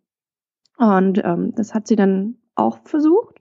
Und 0.77 1.21
ähm, 1.23 1.53
das 1.55 1.73
hat 1.73 1.87
sie 1.87 1.95
dann 1.95 2.37
auch 2.55 2.79
versucht. 2.83 3.39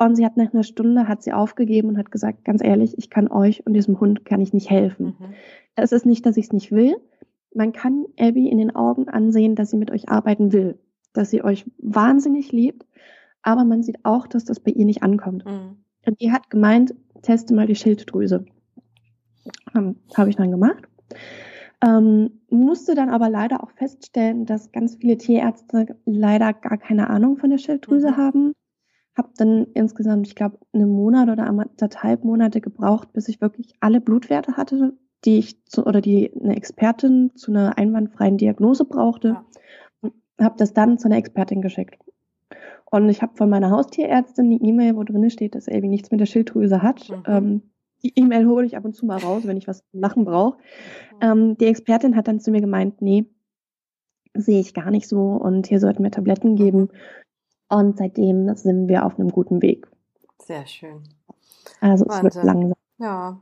Und 0.00 0.16
sie 0.16 0.24
hat 0.24 0.38
nach 0.38 0.54
einer 0.54 0.62
Stunde 0.62 1.08
hat 1.08 1.22
sie 1.22 1.34
aufgegeben 1.34 1.90
und 1.90 1.98
hat 1.98 2.10
gesagt, 2.10 2.42
ganz 2.46 2.64
ehrlich, 2.64 2.96
ich 2.96 3.10
kann 3.10 3.28
euch 3.28 3.66
und 3.66 3.74
diesem 3.74 4.00
Hund 4.00 4.24
kann 4.24 4.40
ich 4.40 4.54
nicht 4.54 4.70
helfen. 4.70 5.14
Mhm. 5.18 5.34
Es 5.76 5.92
ist 5.92 6.06
nicht, 6.06 6.24
dass 6.24 6.38
ich 6.38 6.46
es 6.46 6.52
nicht 6.54 6.72
will. 6.72 6.96
Man 7.54 7.74
kann 7.74 8.06
Abby 8.18 8.48
in 8.48 8.56
den 8.56 8.74
Augen 8.74 9.10
ansehen, 9.10 9.56
dass 9.56 9.70
sie 9.70 9.76
mit 9.76 9.90
euch 9.90 10.08
arbeiten 10.08 10.54
will, 10.54 10.78
dass 11.12 11.28
sie 11.28 11.44
euch 11.44 11.70
wahnsinnig 11.76 12.50
liebt, 12.50 12.86
aber 13.42 13.64
man 13.64 13.82
sieht 13.82 14.02
auch, 14.02 14.26
dass 14.26 14.46
das 14.46 14.58
bei 14.58 14.70
ihr 14.70 14.86
nicht 14.86 15.02
ankommt. 15.02 15.44
Mhm. 15.44 15.84
Und 16.06 16.18
die 16.22 16.32
hat 16.32 16.48
gemeint, 16.48 16.94
teste 17.20 17.54
mal 17.54 17.66
die 17.66 17.74
Schilddrüse. 17.74 18.46
Ähm, 19.74 19.96
Habe 20.16 20.30
ich 20.30 20.36
dann 20.36 20.50
gemacht. 20.50 20.88
Ähm, 21.86 22.40
musste 22.48 22.94
dann 22.94 23.10
aber 23.10 23.28
leider 23.28 23.62
auch 23.62 23.70
feststellen, 23.72 24.46
dass 24.46 24.72
ganz 24.72 24.94
viele 24.94 25.18
Tierärzte 25.18 25.98
leider 26.06 26.54
gar 26.54 26.78
keine 26.78 27.10
Ahnung 27.10 27.36
von 27.36 27.50
der 27.50 27.58
Schilddrüse 27.58 28.12
mhm. 28.12 28.16
haben 28.16 28.54
habe 29.16 29.30
dann 29.36 29.66
insgesamt, 29.74 30.26
ich 30.26 30.34
glaube, 30.34 30.58
einen 30.72 30.90
Monat 30.90 31.28
oder 31.28 31.46
anderthalb 31.46 32.24
Monate 32.24 32.60
gebraucht, 32.60 33.12
bis 33.12 33.28
ich 33.28 33.40
wirklich 33.40 33.74
alle 33.80 34.00
Blutwerte 34.00 34.56
hatte 34.56 34.94
die 35.24 35.38
ich 35.38 35.64
zu, 35.66 35.86
oder 35.86 36.00
die 36.00 36.32
eine 36.40 36.56
Expertin 36.56 37.32
zu 37.34 37.50
einer 37.50 37.76
einwandfreien 37.78 38.38
Diagnose 38.38 38.84
brauchte. 38.84 39.28
Ja. 40.02 40.10
Habe 40.40 40.54
das 40.56 40.72
dann 40.72 40.98
zu 40.98 41.08
einer 41.08 41.18
Expertin 41.18 41.60
geschickt. 41.60 42.02
Und 42.90 43.08
ich 43.08 43.22
habe 43.22 43.36
von 43.36 43.50
meiner 43.50 43.70
Haustierärztin 43.70 44.50
die 44.50 44.66
E-Mail, 44.66 44.96
wo 44.96 45.04
drin 45.04 45.28
steht, 45.30 45.54
dass 45.54 45.68
Elvi 45.68 45.88
nichts 45.88 46.10
mit 46.10 46.20
der 46.20 46.26
Schilddrüse 46.26 46.82
hat. 46.82 47.08
Mhm. 47.08 47.22
Ähm, 47.26 47.62
die 48.02 48.12
E-Mail 48.16 48.46
hole 48.46 48.66
ich 48.66 48.76
ab 48.76 48.84
und 48.84 48.94
zu 48.94 49.04
mal 49.04 49.18
raus, 49.18 49.42
wenn 49.44 49.58
ich 49.58 49.68
was 49.68 49.84
machen 49.92 50.24
brauche. 50.24 50.56
Mhm. 50.56 51.18
Ähm, 51.20 51.58
die 51.58 51.66
Expertin 51.66 52.16
hat 52.16 52.26
dann 52.26 52.40
zu 52.40 52.50
mir 52.50 52.60
gemeint, 52.60 53.02
nee, 53.02 53.26
sehe 54.32 54.60
ich 54.60 54.74
gar 54.74 54.90
nicht 54.90 55.08
so 55.08 55.20
und 55.20 55.66
hier 55.66 55.80
sollten 55.80 56.02
wir 56.02 56.10
Tabletten 56.10 56.56
geben. 56.56 56.88
Und 57.70 57.98
seitdem 57.98 58.54
sind 58.56 58.88
wir 58.88 59.06
auf 59.06 59.18
einem 59.18 59.30
guten 59.30 59.62
Weg. 59.62 59.86
Sehr 60.38 60.66
schön. 60.66 61.04
Also 61.80 62.04
Wahnsinn. 62.06 62.26
es 62.26 62.34
wird 62.34 62.44
langsam. 62.44 62.74
Ja. 62.98 63.40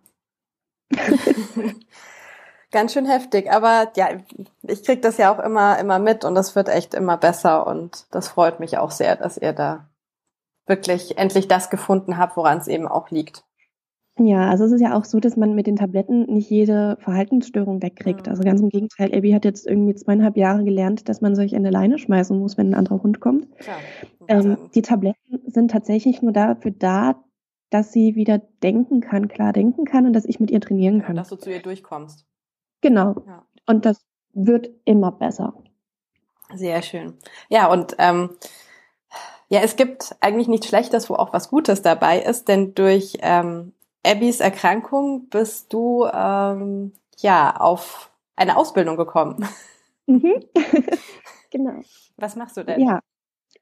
Ganz 2.71 2.93
schön 2.93 3.07
heftig, 3.07 3.51
aber 3.51 3.91
ja, 3.97 4.09
ich 4.63 4.85
krieg 4.85 5.01
das 5.01 5.17
ja 5.17 5.35
auch 5.35 5.39
immer, 5.43 5.79
immer 5.79 5.99
mit 5.99 6.27
und 6.27 6.35
das 6.35 6.55
wird 6.55 6.69
echt 6.69 6.93
immer 6.93 7.17
besser 7.17 7.67
und 7.67 8.07
das 8.11 8.29
freut 8.29 8.61
mich 8.61 8.77
auch 8.77 8.91
sehr, 8.91 9.17
dass 9.17 9.39
ihr 9.39 9.55
da 9.55 9.89
wirklich 10.67 11.17
endlich 11.17 11.49
das 11.49 11.71
gefunden 11.71 12.19
habt, 12.19 12.37
woran 12.37 12.59
es 12.59 12.69
eben 12.69 12.87
auch 12.87 13.11
liegt. 13.11 13.45
Ja, 14.21 14.49
also 14.51 14.65
es 14.65 14.73
ist 14.73 14.81
ja 14.81 14.97
auch 14.97 15.05
so, 15.05 15.21
dass 15.21 15.37
man 15.37 15.55
mit 15.55 15.67
den 15.67 15.77
Tabletten 15.77 16.23
nicht 16.27 16.51
jede 16.51 16.97
Verhaltensstörung 17.01 17.83
wegkriegt. 17.83 18.27
Mhm. 18.27 18.31
Also 18.31 18.43
ganz 18.43 18.61
im 18.61 18.69
Gegenteil, 18.69 19.15
Abby 19.15 19.31
hat 19.33 19.45
jetzt 19.45 19.67
irgendwie 19.67 19.95
zweieinhalb 19.95 20.37
Jahre 20.37 20.65
gelernt, 20.65 21.09
dass 21.09 21.21
man 21.21 21.35
sich 21.35 21.53
in 21.53 21.63
der 21.63 21.73
Leine 21.73 21.99
schmeißen 21.99 22.39
muss, 22.39 22.59
wenn 22.59 22.71
ein 22.71 22.75
anderer 22.75 23.03
Hund 23.03 23.21
kommt. 23.21 23.47
Ähm, 24.27 24.57
die 24.75 24.83
Tabletten 24.83 25.41
sind 25.47 25.71
tatsächlich 25.71 26.21
nur 26.21 26.33
dafür 26.33 26.73
da, 26.73 27.23
dass 27.71 27.93
sie 27.93 28.17
wieder 28.17 28.39
denken 28.63 29.01
kann, 29.01 29.29
klar 29.29 29.53
denken 29.53 29.85
kann 29.85 30.07
und 30.07 30.13
dass 30.15 30.25
ich 30.25 30.41
mit 30.41 30.51
ihr 30.51 30.61
trainieren 30.61 31.03
kann. 31.03 31.17
Ja, 31.17 31.23
dass 31.23 31.29
du 31.29 31.37
zu 31.37 31.51
ihr 31.51 31.63
durchkommst. 31.63 32.27
Genau. 32.81 33.23
Ja. 33.27 33.45
Und 33.67 33.85
das 33.85 34.05
wird 34.33 34.71
immer 34.85 35.13
besser. 35.13 35.55
Sehr 36.55 36.83
schön. 36.83 37.15
Ja, 37.49 37.71
und 37.71 37.95
ähm, 37.99 38.31
ja, 39.49 39.61
es 39.61 39.77
gibt 39.77 40.17
eigentlich 40.21 40.49
nichts 40.49 40.69
Schlechtes, 40.69 41.09
wo 41.11 41.15
auch 41.15 41.33
was 41.33 41.49
Gutes 41.51 41.83
dabei 41.83 42.21
ist, 42.21 42.49
denn 42.49 42.75
durch 42.75 43.19
ähm, 43.21 43.73
Abbys 44.05 44.41
Erkrankung 44.41 45.29
bist 45.29 45.73
du 45.73 46.07
ähm, 46.13 46.93
ja 47.19 47.57
auf 47.57 48.11
eine 48.37 48.57
Ausbildung 48.57 48.97
gekommen. 48.97 49.47
Mhm. 50.07 50.45
genau. 51.51 51.81
Was 52.17 52.37
machst 52.37 52.57
du 52.57 52.65
denn? 52.65 52.81
Ja, 52.81 53.01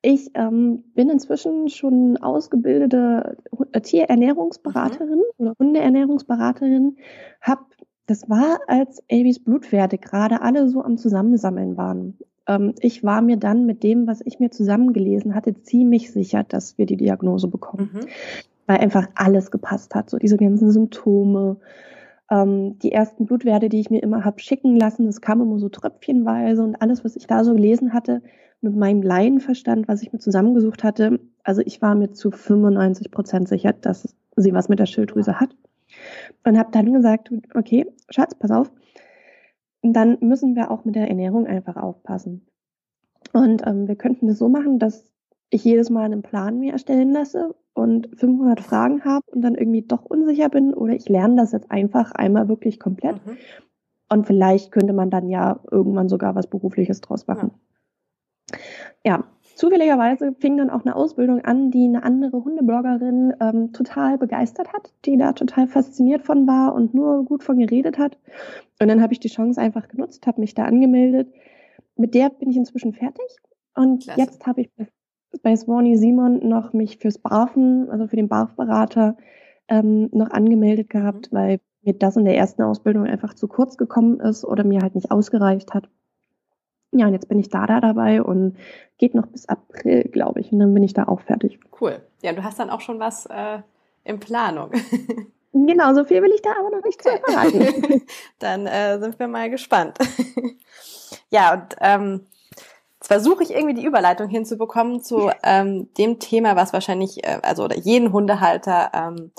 ich 0.02 0.30
ähm, 0.34 0.84
bin 0.94 1.10
inzwischen 1.10 1.68
schon 1.68 2.16
ausgebildete 2.18 3.36
Tierernährungsberaterin 3.82 5.18
mhm. 5.18 5.24
oder 5.38 5.54
Hundeernährungsberaterin, 5.58 6.96
habe 7.40 7.64
das 8.06 8.28
war, 8.30 8.60
als 8.68 9.02
Abys 9.10 9.42
Blutwerte 9.42 9.98
gerade 9.98 10.40
alle 10.40 10.68
so 10.68 10.80
am 10.82 10.96
Zusammensammeln 10.96 11.76
waren. 11.76 12.16
Ähm, 12.46 12.74
ich 12.78 13.02
war 13.02 13.20
mir 13.20 13.36
dann 13.36 13.66
mit 13.66 13.82
dem, 13.82 14.06
was 14.06 14.20
ich 14.24 14.38
mir 14.38 14.50
zusammengelesen 14.50 15.34
hatte, 15.34 15.60
ziemlich 15.62 16.12
sicher, 16.12 16.44
dass 16.44 16.78
wir 16.78 16.86
die 16.86 16.96
Diagnose 16.96 17.48
bekommen. 17.48 17.90
Mhm 17.92 18.08
weil 18.66 18.78
einfach 18.78 19.08
alles 19.14 19.50
gepasst 19.50 19.94
hat. 19.94 20.10
So 20.10 20.18
diese 20.18 20.36
ganzen 20.36 20.70
Symptome, 20.70 21.58
ähm, 22.30 22.78
die 22.80 22.92
ersten 22.92 23.26
Blutwerte, 23.26 23.68
die 23.68 23.80
ich 23.80 23.90
mir 23.90 24.02
immer 24.02 24.24
habe 24.24 24.40
schicken 24.40 24.76
lassen, 24.76 25.06
das 25.06 25.20
kam 25.20 25.40
immer 25.40 25.58
so 25.58 25.68
tröpfchenweise 25.68 26.62
und 26.62 26.80
alles, 26.82 27.04
was 27.04 27.16
ich 27.16 27.26
da 27.26 27.44
so 27.44 27.54
gelesen 27.54 27.92
hatte, 27.92 28.22
mit 28.60 28.74
meinem 28.74 29.02
Laienverstand, 29.02 29.86
was 29.86 30.02
ich 30.02 30.12
mir 30.12 30.18
zusammengesucht 30.18 30.82
hatte, 30.82 31.20
also 31.44 31.62
ich 31.64 31.80
war 31.82 31.94
mir 31.94 32.12
zu 32.12 32.30
95 32.30 33.10
Prozent 33.10 33.48
sicher, 33.48 33.72
dass 33.72 34.14
sie 34.34 34.52
was 34.52 34.68
mit 34.68 34.78
der 34.78 34.86
Schilddrüse 34.86 35.38
hat. 35.38 35.50
Und 36.44 36.58
habe 36.58 36.70
dann 36.72 36.92
gesagt, 36.92 37.30
okay, 37.54 37.86
Schatz, 38.10 38.34
pass 38.34 38.50
auf, 38.50 38.72
dann 39.82 40.18
müssen 40.20 40.56
wir 40.56 40.70
auch 40.70 40.84
mit 40.84 40.96
der 40.96 41.08
Ernährung 41.08 41.46
einfach 41.46 41.76
aufpassen. 41.76 42.46
Und 43.32 43.64
ähm, 43.66 43.86
wir 43.86 43.96
könnten 43.96 44.26
das 44.26 44.38
so 44.38 44.48
machen, 44.48 44.78
dass 44.78 45.12
ich 45.50 45.64
jedes 45.64 45.90
Mal 45.90 46.04
einen 46.04 46.22
Plan 46.22 46.58
mir 46.58 46.72
erstellen 46.72 47.12
lasse 47.12 47.54
und 47.76 48.08
500 48.18 48.60
Fragen 48.60 49.04
habe 49.04 49.24
und 49.30 49.42
dann 49.42 49.54
irgendwie 49.54 49.82
doch 49.82 50.04
unsicher 50.04 50.48
bin 50.48 50.72
oder 50.72 50.94
ich 50.94 51.08
lerne 51.08 51.36
das 51.36 51.52
jetzt 51.52 51.70
einfach 51.70 52.12
einmal 52.12 52.48
wirklich 52.48 52.80
komplett. 52.80 53.24
Mhm. 53.26 53.36
Und 54.08 54.26
vielleicht 54.26 54.72
könnte 54.72 54.92
man 54.92 55.10
dann 55.10 55.28
ja 55.28 55.60
irgendwann 55.70 56.08
sogar 56.08 56.34
was 56.34 56.46
Berufliches 56.46 57.00
draus 57.00 57.26
machen. 57.26 57.50
Ja. 59.04 59.18
ja. 59.18 59.24
zufälligerweise 59.56 60.34
fing 60.38 60.56
dann 60.56 60.70
auch 60.70 60.84
eine 60.84 60.94
Ausbildung 60.94 61.44
an, 61.44 61.70
die 61.70 61.84
eine 61.84 62.02
andere 62.02 62.44
Hundebloggerin 62.44 63.34
ähm, 63.40 63.72
total 63.72 64.16
begeistert 64.16 64.72
hat, 64.72 64.92
die 65.04 65.16
da 65.16 65.32
total 65.32 65.66
fasziniert 65.66 66.22
von 66.22 66.46
war 66.46 66.74
und 66.74 66.94
nur 66.94 67.24
gut 67.24 67.42
von 67.42 67.58
geredet 67.58 67.98
hat. 67.98 68.16
Und 68.80 68.88
dann 68.88 69.02
habe 69.02 69.12
ich 69.12 69.20
die 69.20 69.28
Chance 69.28 69.60
einfach 69.60 69.88
genutzt, 69.88 70.26
habe 70.26 70.40
mich 70.40 70.54
da 70.54 70.64
angemeldet. 70.64 71.32
Mit 71.96 72.14
der 72.14 72.30
bin 72.30 72.50
ich 72.50 72.56
inzwischen 72.56 72.92
fertig. 72.92 73.26
Und 73.74 74.04
Klasse. 74.04 74.20
jetzt 74.20 74.46
habe 74.46 74.62
ich 74.62 74.70
bei 75.42 75.56
Swanee 75.56 75.96
Simon 75.96 76.48
noch 76.48 76.72
mich 76.72 76.98
fürs 76.98 77.18
BAFen, 77.18 77.90
also 77.90 78.06
für 78.06 78.16
den 78.16 78.28
BAF-Berater, 78.28 79.16
ähm, 79.68 80.08
noch 80.12 80.30
angemeldet 80.30 80.90
gehabt, 80.90 81.32
mhm. 81.32 81.36
weil 81.36 81.60
mir 81.82 81.94
das 81.94 82.16
in 82.16 82.24
der 82.24 82.36
ersten 82.36 82.62
Ausbildung 82.62 83.06
einfach 83.06 83.34
zu 83.34 83.48
kurz 83.48 83.76
gekommen 83.76 84.20
ist 84.20 84.44
oder 84.44 84.64
mir 84.64 84.80
halt 84.80 84.94
nicht 84.94 85.10
ausgereicht 85.10 85.74
hat. 85.74 85.88
Ja, 86.92 87.06
und 87.06 87.12
jetzt 87.12 87.28
bin 87.28 87.38
ich 87.38 87.48
da, 87.48 87.66
da 87.66 87.80
dabei 87.80 88.22
und 88.22 88.56
geht 88.98 89.14
noch 89.14 89.26
bis 89.26 89.48
April, 89.48 90.04
glaube 90.04 90.40
ich. 90.40 90.52
Und 90.52 90.60
dann 90.60 90.72
bin 90.72 90.82
ich 90.82 90.94
da 90.94 91.04
auch 91.04 91.20
fertig. 91.20 91.60
Cool. 91.80 92.00
Ja, 92.22 92.32
du 92.32 92.42
hast 92.42 92.58
dann 92.58 92.70
auch 92.70 92.80
schon 92.80 92.98
was 92.98 93.26
äh, 93.26 93.58
in 94.04 94.18
Planung. 94.20 94.70
genau, 95.52 95.94
so 95.94 96.04
viel 96.04 96.22
will 96.22 96.32
ich 96.32 96.42
da 96.42 96.50
aber 96.58 96.70
noch 96.70 96.84
nicht 96.84 97.04
okay. 97.04 97.20
zu 97.24 97.32
verraten. 97.32 98.02
dann 98.38 98.66
äh, 98.66 98.98
sind 98.98 99.18
wir 99.18 99.28
mal 99.28 99.50
gespannt. 99.50 99.98
ja, 101.30 101.54
und 101.54 101.76
ähm, 101.80 102.26
Jetzt 103.06 103.12
versuche 103.12 103.44
ich 103.44 103.52
irgendwie 103.52 103.74
die 103.74 103.84
Überleitung 103.84 104.28
hinzubekommen 104.28 105.00
zu 105.00 105.30
ähm, 105.44 105.88
dem 105.96 106.18
Thema, 106.18 106.56
was 106.56 106.72
wahrscheinlich, 106.72 107.24
äh, 107.24 107.38
also 107.42 107.62
oder 107.62 107.76
jeden 107.76 108.12
Hundehalter 108.12 108.90
ähm, 108.92 109.30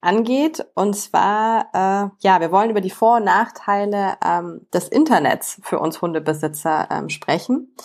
angeht. 0.00 0.64
Und 0.74 0.96
zwar, 0.96 1.66
äh, 1.74 2.08
ja, 2.20 2.40
wir 2.40 2.50
wollen 2.50 2.70
über 2.70 2.80
die 2.80 2.88
Vor- 2.88 3.18
und 3.18 3.24
Nachteile 3.24 4.14
ähm, 4.24 4.66
des 4.72 4.88
Internets 4.88 5.60
für 5.62 5.78
uns 5.78 6.00
Hundebesitzer 6.00 6.88
ähm, 6.90 7.10
sprechen. 7.10 7.76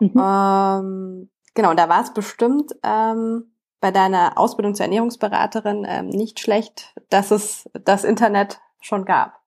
Mhm. 0.00 0.20
Ähm, 0.20 1.30
genau, 1.54 1.70
und 1.70 1.78
da 1.78 1.88
war 1.88 2.02
es 2.02 2.12
bestimmt 2.12 2.74
ähm, 2.82 3.52
bei 3.80 3.92
deiner 3.92 4.36
Ausbildung 4.36 4.74
zur 4.74 4.86
Ernährungsberaterin 4.86 5.86
ähm, 5.88 6.08
nicht 6.08 6.40
schlecht, 6.40 6.96
dass 7.10 7.30
es 7.30 7.70
das 7.84 8.02
Internet 8.02 8.58
schon 8.80 9.04
gab. 9.04 9.38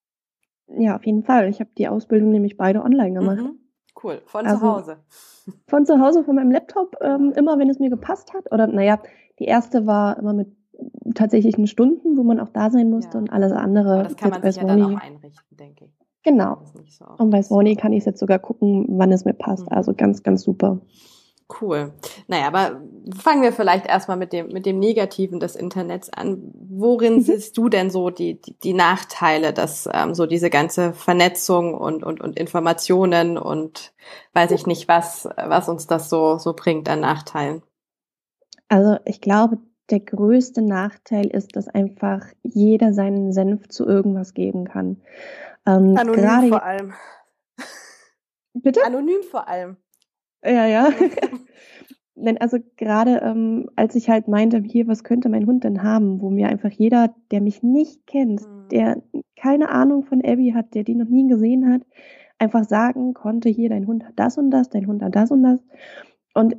Ja, 0.69 0.95
auf 0.95 1.05
jeden 1.05 1.25
Fall. 1.25 1.49
Ich 1.49 1.59
habe 1.59 1.71
die 1.77 1.89
Ausbildung 1.89 2.31
nämlich 2.31 2.55
beide 2.55 2.81
online 2.81 3.19
gemacht. 3.19 3.41
Mhm. 3.41 3.66
Cool, 4.01 4.21
von 4.25 4.45
also, 4.45 4.59
zu 4.59 4.75
Hause. 4.75 4.97
Von 5.67 5.85
zu 5.85 5.99
Hause, 5.99 6.23
von 6.23 6.35
meinem 6.35 6.51
Laptop, 6.51 6.95
ähm, 7.01 7.33
immer 7.35 7.57
wenn 7.57 7.69
es 7.69 7.79
mir 7.79 7.89
gepasst 7.89 8.33
hat. 8.33 8.51
Oder 8.51 8.67
naja, 8.67 8.99
die 9.39 9.45
erste 9.45 9.87
war 9.87 10.17
immer 10.19 10.33
mit 10.33 10.49
tatsächlichen 11.15 11.67
Stunden, 11.67 12.17
wo 12.17 12.23
man 12.23 12.39
auch 12.39 12.49
da 12.49 12.69
sein 12.69 12.89
musste 12.89 13.17
ja. 13.17 13.19
und 13.19 13.31
alles 13.31 13.51
andere. 13.51 13.93
Aber 13.93 14.03
das 14.03 14.15
kann 14.17 14.29
man 14.29 14.41
sich 14.43 14.55
ja 14.61 14.67
dann 14.67 14.83
auch 14.83 15.01
einrichten, 15.01 15.57
denke 15.57 15.85
ich. 15.85 15.91
Genau. 16.23 16.57
So 16.89 17.05
und 17.17 17.29
bei 17.29 17.41
Sony 17.41 17.75
kann 17.75 17.93
ich 17.93 18.05
jetzt 18.05 18.19
sogar 18.19 18.39
gucken, 18.39 18.85
wann 18.89 19.11
es 19.11 19.23
mir 19.23 19.33
passt. 19.33 19.63
Mhm. 19.63 19.77
Also 19.77 19.93
ganz, 19.93 20.23
ganz 20.23 20.43
super. 20.43 20.81
Cool. 21.49 21.93
Naja, 22.27 22.47
aber 22.47 22.81
fangen 23.17 23.41
wir 23.41 23.53
vielleicht 23.53 23.85
erstmal 23.85 24.17
mit 24.17 24.33
dem, 24.33 24.49
mit 24.49 24.65
dem 24.65 24.79
Negativen 24.79 25.39
des 25.39 25.55
Internets 25.55 26.09
an. 26.09 26.51
Worin 26.53 27.15
mhm. 27.15 27.21
siehst 27.21 27.57
du 27.57 27.69
denn 27.69 27.89
so 27.89 28.09
die, 28.09 28.41
die, 28.41 28.57
die 28.59 28.73
Nachteile, 28.73 29.53
dass 29.53 29.87
ähm, 29.91 30.13
so 30.13 30.25
diese 30.25 30.49
ganze 30.49 30.93
Vernetzung 30.93 31.73
und, 31.73 32.03
und, 32.03 32.19
und 32.19 32.37
Informationen 32.37 33.37
und 33.37 33.93
weiß 34.33 34.51
ich 34.51 34.67
nicht 34.67 34.89
was, 34.89 35.29
was 35.37 35.69
uns 35.69 35.87
das 35.87 36.09
so, 36.09 36.37
so 36.37 36.53
bringt 36.53 36.89
an 36.89 36.99
Nachteilen? 36.99 37.63
Also 38.67 38.97
ich 39.05 39.21
glaube, 39.21 39.57
der 39.89 40.01
größte 40.01 40.61
Nachteil 40.61 41.27
ist, 41.27 41.55
dass 41.55 41.69
einfach 41.69 42.25
jeder 42.43 42.91
seinen 42.91 43.31
Senf 43.31 43.69
zu 43.69 43.85
irgendwas 43.85 44.33
geben 44.33 44.65
kann. 44.65 45.01
Ähm, 45.65 45.95
Anonym 45.95 46.49
vor 46.49 46.63
allem. 46.63 46.93
Bitte? 48.53 48.83
Anonym 48.85 49.21
vor 49.23 49.47
allem. 49.47 49.77
Ja, 50.47 50.65
ja. 50.65 50.89
denn 52.15 52.37
also 52.39 52.57
gerade 52.77 53.21
ähm, 53.23 53.69
als 53.75 53.95
ich 53.95 54.09
halt 54.09 54.27
meinte, 54.27 54.61
hier, 54.65 54.87
was 54.87 55.03
könnte 55.03 55.29
mein 55.29 55.45
Hund 55.45 55.63
denn 55.63 55.83
haben, 55.83 56.21
wo 56.21 56.29
mir 56.29 56.47
einfach 56.47 56.71
jeder, 56.71 57.13
der 57.31 57.41
mich 57.41 57.63
nicht 57.63 58.07
kennt, 58.07 58.41
mhm. 58.41 58.67
der 58.69 59.03
keine 59.35 59.69
Ahnung 59.69 60.03
von 60.03 60.23
Abby 60.23 60.51
hat, 60.55 60.73
der 60.73 60.83
die 60.83 60.95
noch 60.95 61.07
nie 61.07 61.27
gesehen 61.27 61.71
hat, 61.71 61.81
einfach 62.39 62.63
sagen 62.63 63.13
konnte, 63.13 63.49
hier, 63.49 63.69
dein 63.69 63.87
Hund 63.87 64.05
hat 64.05 64.13
das 64.15 64.37
und 64.37 64.51
das, 64.51 64.69
dein 64.69 64.87
Hund 64.87 65.01
hat 65.03 65.15
das 65.15 65.31
und 65.31 65.43
das. 65.43 65.59
Und 66.33 66.55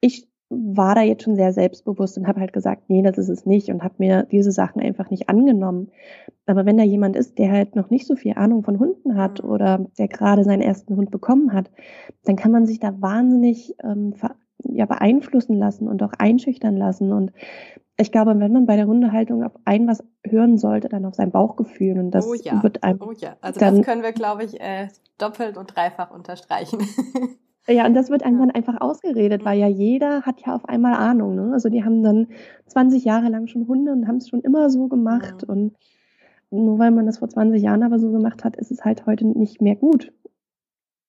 ich 0.00 0.27
war 0.50 0.94
da 0.94 1.02
jetzt 1.02 1.24
schon 1.24 1.36
sehr 1.36 1.52
selbstbewusst 1.52 2.16
und 2.16 2.26
habe 2.26 2.40
halt 2.40 2.52
gesagt, 2.52 2.84
nee, 2.88 3.02
das 3.02 3.18
ist 3.18 3.28
es 3.28 3.44
nicht 3.44 3.68
und 3.68 3.82
habe 3.82 3.94
mir 3.98 4.22
diese 4.24 4.50
Sachen 4.50 4.80
einfach 4.80 5.10
nicht 5.10 5.28
angenommen. 5.28 5.90
Aber 6.46 6.64
wenn 6.64 6.78
da 6.78 6.84
jemand 6.84 7.16
ist, 7.16 7.38
der 7.38 7.52
halt 7.52 7.76
noch 7.76 7.90
nicht 7.90 8.06
so 8.06 8.16
viel 8.16 8.32
Ahnung 8.34 8.62
von 8.62 8.78
Hunden 8.78 9.16
hat 9.16 9.42
mhm. 9.42 9.50
oder 9.50 9.86
der 9.98 10.08
gerade 10.08 10.44
seinen 10.44 10.62
ersten 10.62 10.96
Hund 10.96 11.10
bekommen 11.10 11.52
hat, 11.52 11.70
dann 12.24 12.36
kann 12.36 12.50
man 12.50 12.64
sich 12.64 12.80
da 12.80 13.00
wahnsinnig 13.00 13.76
ähm, 13.84 14.14
ja 14.64 14.86
beeinflussen 14.86 15.54
lassen 15.54 15.86
und 15.86 16.02
auch 16.02 16.12
einschüchtern 16.18 16.76
lassen. 16.76 17.12
Und 17.12 17.32
ich 17.98 18.10
glaube, 18.10 18.38
wenn 18.38 18.52
man 18.52 18.64
bei 18.64 18.76
der 18.76 18.86
Hundehaltung 18.86 19.44
auf 19.44 19.52
ein 19.66 19.86
was 19.86 20.02
hören 20.24 20.56
sollte, 20.56 20.88
dann 20.88 21.04
auf 21.04 21.14
sein 21.14 21.30
Bauchgefühl. 21.30 21.98
Und 21.98 22.12
das 22.12 22.26
oh 22.26 22.34
ja. 22.34 22.62
wird 22.62 22.84
einem. 22.84 23.02
Oh 23.02 23.12
ja, 23.12 23.36
also 23.42 23.60
dann, 23.60 23.76
das 23.76 23.84
können 23.84 24.02
wir, 24.02 24.12
glaube 24.12 24.44
ich, 24.44 24.58
äh, 24.60 24.88
doppelt 25.18 25.58
und 25.58 25.76
dreifach 25.76 26.10
unterstreichen. 26.10 26.78
Ja, 27.68 27.84
und 27.84 27.94
das 27.94 28.08
wird 28.08 28.22
einem 28.22 28.38
dann 28.38 28.50
einfach 28.50 28.80
ausgeredet, 28.80 29.44
weil 29.44 29.58
ja 29.58 29.66
jeder 29.66 30.22
hat 30.22 30.40
ja 30.44 30.54
auf 30.54 30.66
einmal 30.66 30.94
Ahnung. 30.94 31.34
Ne? 31.34 31.50
Also 31.52 31.68
die 31.68 31.84
haben 31.84 32.02
dann 32.02 32.28
20 32.66 33.04
Jahre 33.04 33.28
lang 33.28 33.46
schon 33.46 33.68
Hunde 33.68 33.92
und 33.92 34.08
haben 34.08 34.16
es 34.16 34.28
schon 34.28 34.40
immer 34.40 34.70
so 34.70 34.88
gemacht. 34.88 35.42
Ja. 35.42 35.48
Und 35.48 35.76
nur 36.50 36.78
weil 36.78 36.90
man 36.90 37.04
das 37.04 37.18
vor 37.18 37.28
20 37.28 37.62
Jahren 37.62 37.82
aber 37.82 37.98
so 37.98 38.10
gemacht 38.10 38.42
hat, 38.42 38.56
ist 38.56 38.70
es 38.70 38.84
halt 38.84 39.04
heute 39.04 39.26
nicht 39.26 39.60
mehr 39.60 39.76
gut. 39.76 40.12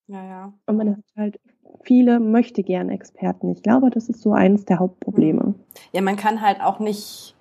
Ja, 0.07 0.25
ja. 0.25 0.53
Und 0.65 0.75
man 0.75 0.97
hat 0.97 1.03
halt 1.15 1.39
viele 1.83 2.19
möchte 2.19 2.63
gern 2.63 2.89
Experten. 2.89 3.49
Ich 3.51 3.63
glaube, 3.63 3.89
das 3.89 4.09
ist 4.09 4.21
so 4.21 4.33
eines 4.33 4.65
der 4.65 4.79
Hauptprobleme. 4.79 5.41
Hm. 5.41 5.55
Ja, 5.93 6.01
man 6.01 6.17
kann 6.17 6.41
halt 6.41 6.61
auch 6.61 6.79
nicht, 6.79 7.35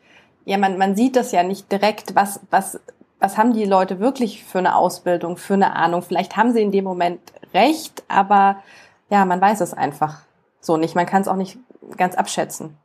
ja, 0.44 0.58
man, 0.58 0.78
man 0.78 0.94
sieht 0.94 1.16
das 1.16 1.32
ja 1.32 1.42
nicht 1.42 1.72
direkt, 1.72 2.14
was, 2.14 2.40
was, 2.50 2.80
was 3.18 3.36
haben 3.36 3.52
die 3.52 3.64
Leute 3.64 3.98
wirklich 3.98 4.44
für 4.44 4.58
eine 4.58 4.76
Ausbildung, 4.76 5.36
für 5.36 5.54
eine 5.54 5.74
Ahnung. 5.74 6.02
Vielleicht 6.02 6.36
haben 6.36 6.52
sie 6.52 6.62
in 6.62 6.70
dem 6.70 6.84
Moment 6.84 7.20
recht, 7.52 8.04
aber 8.08 8.62
ja, 9.10 9.24
man 9.24 9.40
weiß 9.40 9.60
es 9.60 9.74
einfach 9.74 10.26
so 10.60 10.76
nicht. 10.76 10.94
Man 10.94 11.06
kann 11.06 11.22
es 11.22 11.28
auch 11.28 11.36
nicht 11.36 11.58
ganz 11.96 12.14
abschätzen. 12.14 12.76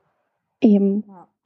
Eben. 0.61 1.03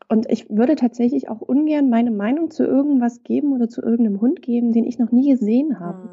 Und 0.09 0.29
ich 0.31 0.49
würde 0.49 0.75
tatsächlich 0.75 1.29
auch 1.29 1.41
ungern 1.41 1.89
meine 1.89 2.11
Meinung 2.11 2.49
zu 2.51 2.63
irgendwas 2.63 3.23
geben 3.23 3.51
oder 3.51 3.67
zu 3.67 3.81
irgendeinem 3.81 4.21
Hund 4.21 4.41
geben, 4.41 4.71
den 4.71 4.85
ich 4.85 4.99
noch 4.99 5.11
nie 5.11 5.31
gesehen 5.31 5.79
habe. 5.79 6.03
Hm. 6.03 6.09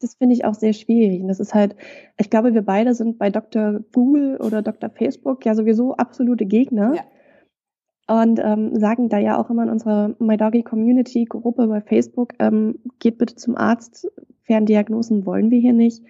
Das 0.00 0.14
finde 0.14 0.34
ich 0.34 0.44
auch 0.44 0.54
sehr 0.54 0.72
schwierig. 0.72 1.20
Und 1.22 1.28
das 1.28 1.40
ist 1.40 1.54
halt, 1.54 1.76
ich 2.18 2.30
glaube, 2.30 2.54
wir 2.54 2.62
beide 2.62 2.94
sind 2.94 3.18
bei 3.18 3.30
Dr. 3.30 3.80
Google 3.92 4.36
oder 4.38 4.62
Dr. 4.62 4.90
Facebook 4.90 5.44
ja 5.44 5.54
sowieso 5.54 5.94
absolute 5.94 6.46
Gegner. 6.46 6.94
Ja. 6.94 8.22
Und 8.22 8.40
ähm, 8.42 8.78
sagen 8.78 9.08
da 9.08 9.18
ja 9.18 9.38
auch 9.38 9.50
immer 9.50 9.64
in 9.64 9.70
unserer 9.70 10.14
My 10.18 10.36
Doggy 10.36 10.62
Community 10.62 11.26
Gruppe 11.26 11.66
bei 11.66 11.82
Facebook, 11.82 12.32
ähm, 12.38 12.78
geht 13.00 13.18
bitte 13.18 13.34
zum 13.34 13.56
Arzt, 13.56 14.10
Ferndiagnosen 14.44 15.26
wollen 15.26 15.50
wir 15.50 15.60
hier 15.60 15.74
nicht 15.74 16.02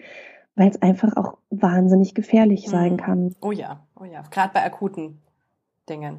weil 0.58 0.68
es 0.68 0.82
einfach 0.82 1.16
auch 1.16 1.38
wahnsinnig 1.50 2.14
gefährlich 2.14 2.66
mhm. 2.66 2.70
sein 2.70 2.96
kann. 2.96 3.34
Oh 3.40 3.52
ja, 3.52 3.86
oh 3.98 4.04
ja, 4.04 4.22
gerade 4.30 4.52
bei 4.52 4.64
akuten 4.64 5.18
Dingen. 5.88 6.18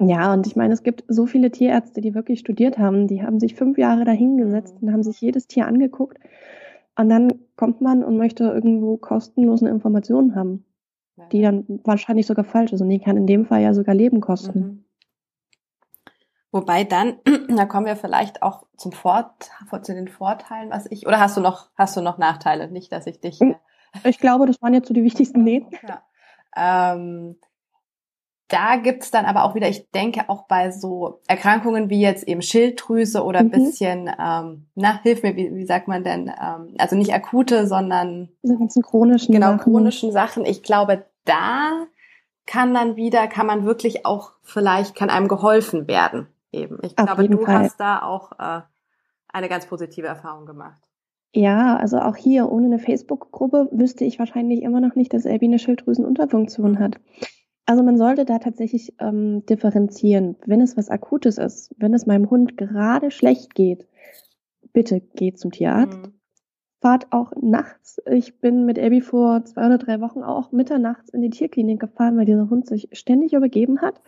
Ja, 0.00 0.32
und 0.32 0.46
ich 0.48 0.56
meine, 0.56 0.74
es 0.74 0.82
gibt 0.82 1.04
so 1.06 1.24
viele 1.26 1.52
Tierärzte, 1.52 2.00
die 2.00 2.14
wirklich 2.14 2.40
studiert 2.40 2.78
haben, 2.78 3.06
die 3.06 3.22
haben 3.22 3.38
sich 3.38 3.54
fünf 3.54 3.78
Jahre 3.78 4.04
dahingesetzt 4.04 4.82
mhm. 4.82 4.88
und 4.88 4.92
haben 4.92 5.02
sich 5.04 5.20
jedes 5.20 5.46
Tier 5.46 5.66
angeguckt. 5.66 6.18
Und 6.96 7.08
dann 7.08 7.32
kommt 7.56 7.80
man 7.80 8.04
und 8.04 8.16
möchte 8.16 8.44
irgendwo 8.44 8.96
kostenlose 8.96 9.68
Informationen 9.68 10.34
haben, 10.34 10.64
ja. 11.16 11.26
die 11.30 11.42
dann 11.42 11.64
wahrscheinlich 11.84 12.26
sogar 12.26 12.44
falsch 12.44 12.72
ist. 12.72 12.80
Und 12.80 12.88
die 12.88 12.98
kann 12.98 13.16
in 13.16 13.26
dem 13.26 13.46
Fall 13.46 13.62
ja 13.62 13.72
sogar 13.72 13.94
Leben 13.94 14.20
kosten. 14.20 14.58
Mhm. 14.58 14.83
Wobei 16.54 16.84
dann, 16.84 17.16
da 17.48 17.66
kommen 17.66 17.84
wir 17.84 17.96
vielleicht 17.96 18.44
auch 18.44 18.62
zum 18.76 18.92
Fort, 18.92 19.50
zu 19.82 19.92
den 19.92 20.06
Vorteilen, 20.06 20.70
was 20.70 20.86
ich, 20.88 21.04
oder 21.04 21.18
hast 21.18 21.36
du 21.36 21.40
noch, 21.40 21.68
hast 21.76 21.96
du 21.96 22.00
noch 22.00 22.16
Nachteile? 22.16 22.70
Nicht, 22.70 22.92
dass 22.92 23.08
ich 23.08 23.18
dich. 23.20 23.40
Hm, 23.40 23.56
ich 24.04 24.20
glaube, 24.20 24.46
das 24.46 24.62
waren 24.62 24.72
jetzt 24.72 24.86
so 24.86 24.94
die 24.94 25.02
wichtigsten 25.02 25.42
Nee. 25.42 25.66
Ja. 26.56 26.94
Ähm, 26.94 27.36
da 28.46 28.76
gibt's 28.76 29.10
dann 29.10 29.24
aber 29.24 29.42
auch 29.42 29.56
wieder, 29.56 29.68
ich 29.68 29.90
denke 29.90 30.28
auch 30.28 30.46
bei 30.46 30.70
so 30.70 31.22
Erkrankungen 31.26 31.90
wie 31.90 32.00
jetzt 32.00 32.22
eben 32.28 32.40
Schilddrüse 32.40 33.24
oder 33.24 33.40
ein 33.40 33.46
mhm. 33.46 33.50
bisschen, 33.50 34.08
ähm, 34.16 34.68
na, 34.76 35.00
hilf 35.02 35.24
mir, 35.24 35.34
wie, 35.34 35.52
wie 35.56 35.66
sagt 35.66 35.88
man 35.88 36.04
denn, 36.04 36.28
ähm, 36.28 36.76
also 36.78 36.94
nicht 36.94 37.12
akute, 37.12 37.66
sondern 37.66 38.28
diese 38.44 38.56
ganzen 38.56 38.82
chronischen 38.82 39.34
genau, 39.34 39.56
Sachen. 39.56 39.58
chronischen 39.58 40.12
Sachen. 40.12 40.44
Ich 40.44 40.62
glaube, 40.62 41.04
da 41.24 41.84
kann 42.46 42.72
dann 42.74 42.94
wieder, 42.94 43.26
kann 43.26 43.48
man 43.48 43.64
wirklich 43.64 44.06
auch, 44.06 44.34
vielleicht 44.44 44.94
kann 44.94 45.10
einem 45.10 45.26
geholfen 45.26 45.88
werden 45.88 46.28
eben. 46.54 46.78
Ich 46.82 46.96
Auf 46.98 47.06
glaube, 47.06 47.28
du 47.28 47.44
Fall. 47.44 47.58
hast 47.58 47.78
da 47.78 48.02
auch 48.02 48.32
äh, 48.38 48.62
eine 49.28 49.48
ganz 49.48 49.66
positive 49.66 50.06
Erfahrung 50.06 50.46
gemacht. 50.46 50.80
Ja, 51.34 51.76
also 51.76 51.98
auch 51.98 52.16
hier 52.16 52.50
ohne 52.50 52.66
eine 52.66 52.78
Facebook-Gruppe 52.78 53.68
wüsste 53.72 54.04
ich 54.04 54.20
wahrscheinlich 54.20 54.62
immer 54.62 54.80
noch 54.80 54.94
nicht, 54.94 55.12
dass 55.12 55.24
Elbi 55.24 55.46
eine 55.46 55.58
Schilddrüsenunterfunktion 55.58 56.78
hat. 56.78 57.00
Also 57.66 57.82
man 57.82 57.98
sollte 57.98 58.24
da 58.24 58.38
tatsächlich 58.38 58.94
ähm, 59.00 59.44
differenzieren. 59.46 60.36
Wenn 60.46 60.60
es 60.60 60.76
was 60.76 60.90
Akutes 60.90 61.38
ist, 61.38 61.74
wenn 61.76 61.92
es 61.92 62.06
meinem 62.06 62.30
Hund 62.30 62.56
gerade 62.56 63.10
schlecht 63.10 63.54
geht, 63.54 63.88
bitte 64.72 65.00
geht 65.00 65.38
zum 65.38 65.50
Tierarzt. 65.50 65.98
Mhm. 65.98 66.13
Fahrt 66.84 67.06
auch 67.12 67.32
nachts. 67.40 67.98
Ich 68.04 68.40
bin 68.40 68.66
mit 68.66 68.78
Abby 68.78 69.00
vor 69.00 69.42
zwei 69.46 69.64
oder 69.64 69.78
drei 69.78 70.02
Wochen 70.02 70.22
auch 70.22 70.52
mitternachts 70.52 71.08
in 71.08 71.22
die 71.22 71.30
Tierklinik 71.30 71.80
gefahren, 71.80 72.18
weil 72.18 72.26
dieser 72.26 72.50
Hund 72.50 72.66
sich 72.66 72.90
ständig 72.92 73.32
übergeben 73.32 73.80
hat 73.80 74.02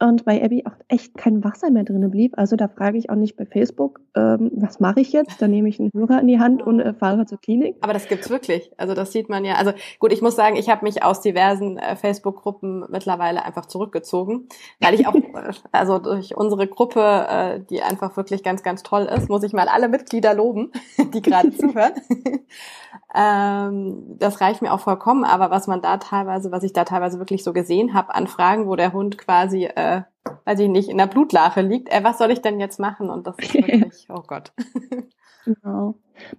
und 0.00 0.24
bei 0.24 0.42
Abby 0.42 0.64
auch 0.66 0.74
echt 0.88 1.18
kein 1.18 1.44
Wasser 1.44 1.70
mehr 1.70 1.84
drin 1.84 2.10
blieb. 2.10 2.32
Also 2.38 2.56
da 2.56 2.68
frage 2.68 2.96
ich 2.96 3.10
auch 3.10 3.14
nicht 3.14 3.36
bei 3.36 3.44
Facebook, 3.44 4.00
ähm, 4.16 4.50
was 4.54 4.80
mache 4.80 5.00
ich 5.00 5.12
jetzt? 5.12 5.42
Da 5.42 5.48
nehme 5.48 5.68
ich 5.68 5.78
einen 5.78 5.90
Hörer 5.94 6.18
in 6.18 6.26
die 6.26 6.38
Hand 6.38 6.62
und 6.62 6.80
äh, 6.80 6.94
fahre 6.94 7.26
zur 7.26 7.38
Klinik. 7.38 7.76
Aber 7.82 7.92
das 7.92 8.08
gibt's 8.08 8.30
wirklich. 8.30 8.70
Also 8.78 8.94
das 8.94 9.12
sieht 9.12 9.28
man 9.28 9.44
ja. 9.44 9.56
Also 9.56 9.72
gut, 9.98 10.10
ich 10.10 10.22
muss 10.22 10.34
sagen, 10.34 10.56
ich 10.56 10.70
habe 10.70 10.84
mich 10.84 11.02
aus 11.02 11.20
diversen 11.20 11.76
äh, 11.76 11.94
Facebook-Gruppen 11.94 12.86
mittlerweile 12.88 13.44
einfach 13.44 13.66
zurückgezogen, 13.66 14.48
weil 14.80 14.94
ich 14.94 15.06
auch, 15.06 15.14
äh, 15.14 15.52
also 15.72 15.98
durch 15.98 16.34
unsere 16.34 16.68
Gruppe, 16.68 17.00
äh, 17.28 17.60
die 17.68 17.82
einfach 17.82 18.16
wirklich 18.16 18.42
ganz, 18.42 18.62
ganz 18.62 18.82
toll 18.82 19.02
ist, 19.14 19.28
muss 19.28 19.42
ich 19.42 19.52
mal 19.52 19.68
alle 19.68 19.88
Mitglieder 19.88 20.32
loben, 20.32 20.72
die 21.12 21.20
gerade 21.20 21.52
zuhören. 21.52 21.92
ähm, 23.14 24.16
das 24.18 24.40
reicht 24.40 24.62
mir 24.62 24.72
auch 24.72 24.80
vollkommen, 24.80 25.24
aber 25.24 25.50
was 25.50 25.66
man 25.66 25.80
da 25.80 25.98
teilweise, 25.98 26.52
was 26.52 26.62
ich 26.62 26.72
da 26.72 26.84
teilweise 26.84 27.18
wirklich 27.18 27.44
so 27.44 27.52
gesehen 27.52 27.94
habe, 27.94 28.14
an 28.14 28.26
Fragen, 28.26 28.66
wo 28.66 28.76
der 28.76 28.92
Hund 28.92 29.18
quasi, 29.18 29.64
äh, 29.64 30.02
weiß 30.44 30.60
ich 30.60 30.68
nicht, 30.68 30.88
in 30.88 30.98
der 30.98 31.06
Blutlache 31.06 31.60
liegt, 31.60 31.90
äh, 31.90 32.02
was 32.02 32.18
soll 32.18 32.30
ich 32.30 32.42
denn 32.42 32.60
jetzt 32.60 32.80
machen? 32.80 33.10
Und 33.10 33.26
das 33.26 33.36
ist 33.38 33.54
wirklich, 33.54 34.06
oh 34.10 34.22
Gott. 34.26 34.52
genau. 35.44 35.94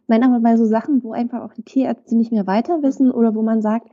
Nein, 0.08 0.24
aber 0.24 0.40
bei 0.40 0.56
so 0.58 0.66
Sachen, 0.66 1.04
wo 1.04 1.14
einfach 1.14 1.42
auch 1.42 1.54
die 1.54 1.64
Tierärzte 1.64 2.16
nicht 2.16 2.32
mehr 2.32 2.48
weiter 2.48 2.82
wissen 2.82 3.12
oder 3.12 3.36
wo 3.36 3.42
man 3.42 3.62
sagt, 3.62 3.90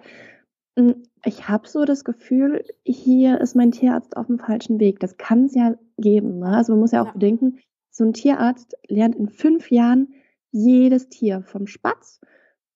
hm, 0.76 1.02
ich 1.24 1.48
habe 1.48 1.68
so 1.68 1.84
das 1.84 2.04
Gefühl, 2.04 2.64
hier 2.84 3.40
ist 3.40 3.54
mein 3.54 3.70
Tierarzt 3.70 4.16
auf 4.16 4.26
dem 4.26 4.38
falschen 4.38 4.80
Weg. 4.80 5.00
Das 5.00 5.16
kann 5.16 5.44
es 5.44 5.54
ja 5.54 5.74
geben. 5.98 6.38
Ne? 6.40 6.56
Also 6.56 6.72
man 6.72 6.80
muss 6.80 6.92
ja 6.92 7.02
auch 7.02 7.06
ja. 7.06 7.12
bedenken, 7.12 7.58
so 7.90 8.04
ein 8.04 8.12
Tierarzt 8.12 8.74
lernt 8.88 9.14
in 9.14 9.28
fünf 9.28 9.70
Jahren 9.70 10.14
jedes 10.52 11.08
Tier, 11.08 11.42
vom 11.42 11.66
Spatz 11.66 12.20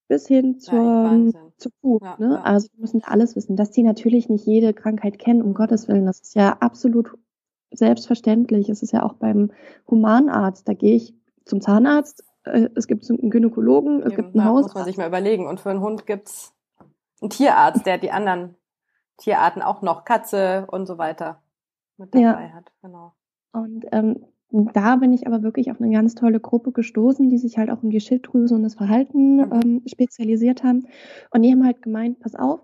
bis 0.08 0.26
hin 0.26 0.58
zur, 0.58 1.32
ja, 1.32 1.32
zur 1.58 1.72
Kuh. 1.80 1.98
Ja, 2.02 2.16
ne? 2.18 2.34
Ja. 2.34 2.42
Also 2.42 2.68
wir 2.72 2.80
müssen 2.80 3.02
alles 3.04 3.36
wissen. 3.36 3.56
Dass 3.56 3.70
die 3.70 3.82
natürlich 3.82 4.28
nicht 4.28 4.46
jede 4.46 4.72
Krankheit 4.72 5.18
kennen, 5.18 5.42
um 5.42 5.54
Gottes 5.54 5.88
Willen, 5.88 6.06
das 6.06 6.20
ist 6.20 6.34
ja 6.34 6.56
absolut 6.60 7.16
selbstverständlich. 7.72 8.68
Es 8.68 8.82
ist 8.82 8.92
ja 8.92 9.02
auch 9.02 9.14
beim 9.14 9.52
Humanarzt, 9.88 10.68
da 10.68 10.74
gehe 10.74 10.96
ich 10.96 11.14
zum 11.44 11.60
Zahnarzt, 11.60 12.24
äh, 12.44 12.68
es 12.74 12.86
gibt 12.86 13.08
einen 13.10 13.30
Gynäkologen, 13.30 14.00
es 14.00 14.12
Eben, 14.12 14.16
gibt 14.16 14.36
einen 14.36 14.44
Haus. 14.44 14.64
muss 14.64 14.74
man 14.74 14.84
sich 14.84 14.96
mal 14.96 15.08
überlegen. 15.08 15.46
Und 15.46 15.60
für 15.60 15.70
einen 15.70 15.80
Hund 15.80 16.06
gibt's 16.06 16.54
einen 17.20 17.30
Tierarzt, 17.30 17.86
der 17.86 17.98
die 17.98 18.10
anderen 18.10 18.56
Tierarten 19.18 19.62
auch 19.62 19.82
noch, 19.82 20.04
Katze 20.04 20.66
und 20.70 20.86
so 20.86 20.98
weiter 20.98 21.42
mit 21.96 22.14
dabei 22.14 22.50
hat. 22.50 22.72
Genau. 22.82 23.14
Und 23.52 23.86
ähm, 23.92 24.26
da 24.50 24.96
bin 24.96 25.12
ich 25.12 25.26
aber 25.26 25.42
wirklich 25.42 25.70
auf 25.70 25.80
eine 25.80 25.92
ganz 25.92 26.14
tolle 26.14 26.40
Gruppe 26.40 26.72
gestoßen, 26.72 27.28
die 27.28 27.38
sich 27.38 27.58
halt 27.58 27.70
auch 27.70 27.82
um 27.82 27.90
die 27.90 28.00
Schilddrüse 28.00 28.54
und 28.54 28.62
das 28.62 28.74
Verhalten 28.74 29.36
mhm. 29.36 29.52
ähm, 29.52 29.82
spezialisiert 29.86 30.62
haben. 30.62 30.86
Und 31.30 31.42
die 31.42 31.52
haben 31.52 31.64
halt 31.64 31.82
gemeint, 31.82 32.20
pass 32.20 32.34
auf, 32.34 32.60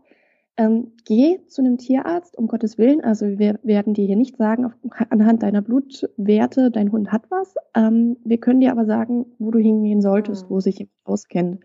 ähm, 0.58 0.92
geh 1.06 1.38
zu 1.46 1.62
einem 1.62 1.78
Tierarzt, 1.78 2.36
um 2.36 2.46
Gottes 2.46 2.76
Willen. 2.76 3.02
Also 3.02 3.38
wir 3.38 3.58
werden 3.62 3.94
dir 3.94 4.06
hier 4.06 4.16
nicht 4.16 4.36
sagen, 4.36 4.66
auf, 4.66 4.72
anhand 5.08 5.42
deiner 5.42 5.62
Blutwerte, 5.62 6.70
dein 6.70 6.92
Hund 6.92 7.10
hat 7.10 7.30
was. 7.30 7.54
Ähm, 7.74 8.18
wir 8.24 8.38
können 8.38 8.60
dir 8.60 8.70
aber 8.70 8.84
sagen, 8.84 9.26
wo 9.38 9.50
du 9.50 9.58
hingehen 9.58 10.02
solltest, 10.02 10.46
mhm. 10.46 10.54
wo 10.54 10.60
sich 10.60 10.78
jemand 10.78 10.92
auskennt. 11.04 11.60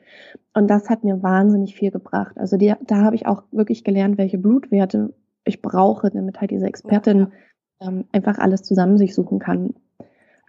Und 0.54 0.70
das 0.70 0.90
hat 0.90 1.04
mir 1.04 1.22
wahnsinnig 1.22 1.76
viel 1.76 1.92
gebracht. 1.92 2.38
Also 2.38 2.58
die, 2.58 2.74
da 2.86 2.98
habe 2.98 3.16
ich 3.16 3.26
auch 3.28 3.44
wirklich 3.52 3.84
gelernt, 3.84 4.18
welche 4.18 4.38
Blutwerte 4.38 5.14
ich 5.44 5.62
brauche, 5.62 6.10
damit 6.10 6.40
halt 6.40 6.52
diese 6.52 6.66
Expertin 6.66 7.28
ähm, 7.82 8.06
einfach 8.12 8.40
alles 8.40 8.64
zusammen 8.64 8.98
sich 8.98 9.14
suchen 9.14 9.40
kann. 9.40 9.74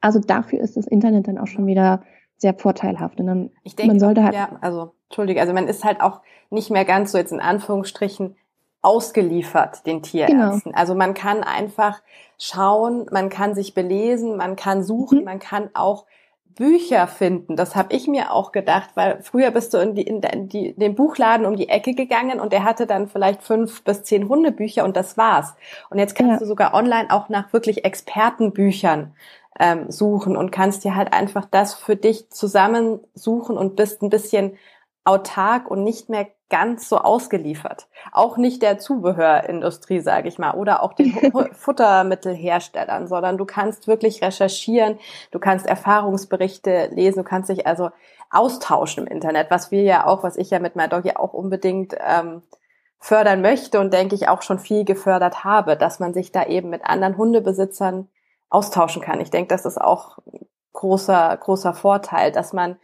Also 0.00 0.20
dafür 0.20 0.60
ist 0.60 0.76
das 0.76 0.86
Internet 0.86 1.28
dann 1.28 1.38
auch 1.38 1.46
schon 1.46 1.66
wieder 1.66 2.02
sehr 2.36 2.54
vorteilhaft. 2.54 3.20
Und 3.20 3.26
dann, 3.26 3.50
ich 3.64 3.76
denke, 3.76 3.92
man 3.92 4.00
sollte 4.00 4.22
halt 4.22 4.34
ja, 4.34 4.50
also 4.60 4.92
entschuldige, 5.08 5.40
also 5.40 5.52
man 5.52 5.66
ist 5.66 5.84
halt 5.84 6.00
auch 6.00 6.20
nicht 6.50 6.70
mehr 6.70 6.84
ganz 6.84 7.12
so 7.12 7.18
jetzt 7.18 7.32
in 7.32 7.40
Anführungsstrichen 7.40 8.36
ausgeliefert 8.80 9.86
den 9.86 10.02
Tierärzten. 10.02 10.72
Genau. 10.72 10.78
Also 10.78 10.94
man 10.94 11.14
kann 11.14 11.42
einfach 11.42 12.00
schauen, 12.38 13.06
man 13.10 13.28
kann 13.28 13.54
sich 13.54 13.74
belesen, 13.74 14.36
man 14.36 14.54
kann 14.56 14.84
suchen, 14.84 15.18
mhm. 15.18 15.24
man 15.24 15.38
kann 15.40 15.70
auch 15.74 16.06
Bücher 16.58 17.06
finden. 17.06 17.54
Das 17.54 17.76
habe 17.76 17.94
ich 17.94 18.08
mir 18.08 18.32
auch 18.32 18.50
gedacht, 18.50 18.90
weil 18.94 19.22
früher 19.22 19.52
bist 19.52 19.74
du 19.74 19.78
in, 19.78 19.94
die, 19.94 20.02
in, 20.02 20.48
die, 20.48 20.74
den 20.74 20.96
Buchladen 20.96 21.46
um 21.46 21.54
die 21.54 21.68
Ecke 21.68 21.94
gegangen 21.94 22.40
und 22.40 22.52
der 22.52 22.64
hatte 22.64 22.86
dann 22.86 23.06
vielleicht 23.06 23.44
fünf 23.44 23.84
bis 23.84 24.02
zehn 24.02 24.28
Hundebücher 24.28 24.84
und 24.84 24.96
das 24.96 25.16
war's. 25.16 25.54
Und 25.88 25.98
jetzt 25.98 26.16
kannst 26.16 26.32
ja. 26.32 26.38
du 26.38 26.46
sogar 26.46 26.74
online 26.74 27.10
auch 27.10 27.28
nach 27.28 27.52
wirklich 27.52 27.84
Expertenbüchern 27.84 29.14
ähm, 29.58 29.90
suchen 29.90 30.36
und 30.36 30.50
kannst 30.50 30.84
dir 30.84 30.94
halt 30.94 31.12
einfach 31.12 31.44
das 31.50 31.74
für 31.74 31.96
dich 31.96 32.30
zusammensuchen 32.30 33.56
und 33.56 33.76
bist 33.76 34.02
ein 34.02 34.10
bisschen 34.10 34.56
autark 35.04 35.70
und 35.70 35.84
nicht 35.84 36.08
mehr 36.08 36.26
ganz 36.50 36.88
so 36.88 36.98
ausgeliefert. 36.98 37.88
Auch 38.12 38.36
nicht 38.36 38.62
der 38.62 38.78
Zubehörindustrie, 38.78 40.00
sage 40.00 40.28
ich 40.28 40.38
mal, 40.38 40.54
oder 40.54 40.82
auch 40.82 40.94
den 40.94 41.12
Futtermittelherstellern, 41.52 43.06
sondern 43.06 43.36
du 43.36 43.44
kannst 43.44 43.86
wirklich 43.86 44.22
recherchieren, 44.22 44.98
du 45.30 45.38
kannst 45.38 45.66
Erfahrungsberichte 45.66 46.88
lesen, 46.92 47.18
du 47.18 47.24
kannst 47.24 47.50
dich 47.50 47.66
also 47.66 47.90
austauschen 48.30 49.06
im 49.06 49.12
Internet, 49.12 49.50
was 49.50 49.70
wir 49.70 49.82
ja 49.82 50.06
auch, 50.06 50.22
was 50.22 50.36
ich 50.36 50.50
ja 50.50 50.58
mit 50.58 50.76
MyDoggy 50.76 51.16
auch 51.16 51.32
unbedingt 51.32 51.94
ähm, 52.06 52.42
fördern 52.98 53.42
möchte 53.42 53.80
und 53.80 53.92
denke 53.92 54.14
ich 54.14 54.28
auch 54.28 54.42
schon 54.42 54.58
viel 54.58 54.84
gefördert 54.84 55.44
habe, 55.44 55.76
dass 55.76 56.00
man 56.00 56.14
sich 56.14 56.32
da 56.32 56.44
eben 56.46 56.68
mit 56.68 56.84
anderen 56.84 57.16
Hundebesitzern 57.16 58.08
austauschen 58.50 59.02
kann. 59.02 59.20
Ich 59.20 59.30
denke, 59.30 59.48
das 59.48 59.64
ist 59.64 59.80
auch 59.80 60.18
großer, 60.72 61.36
großer 61.36 61.74
Vorteil, 61.74 62.32
dass 62.32 62.52
man 62.52 62.76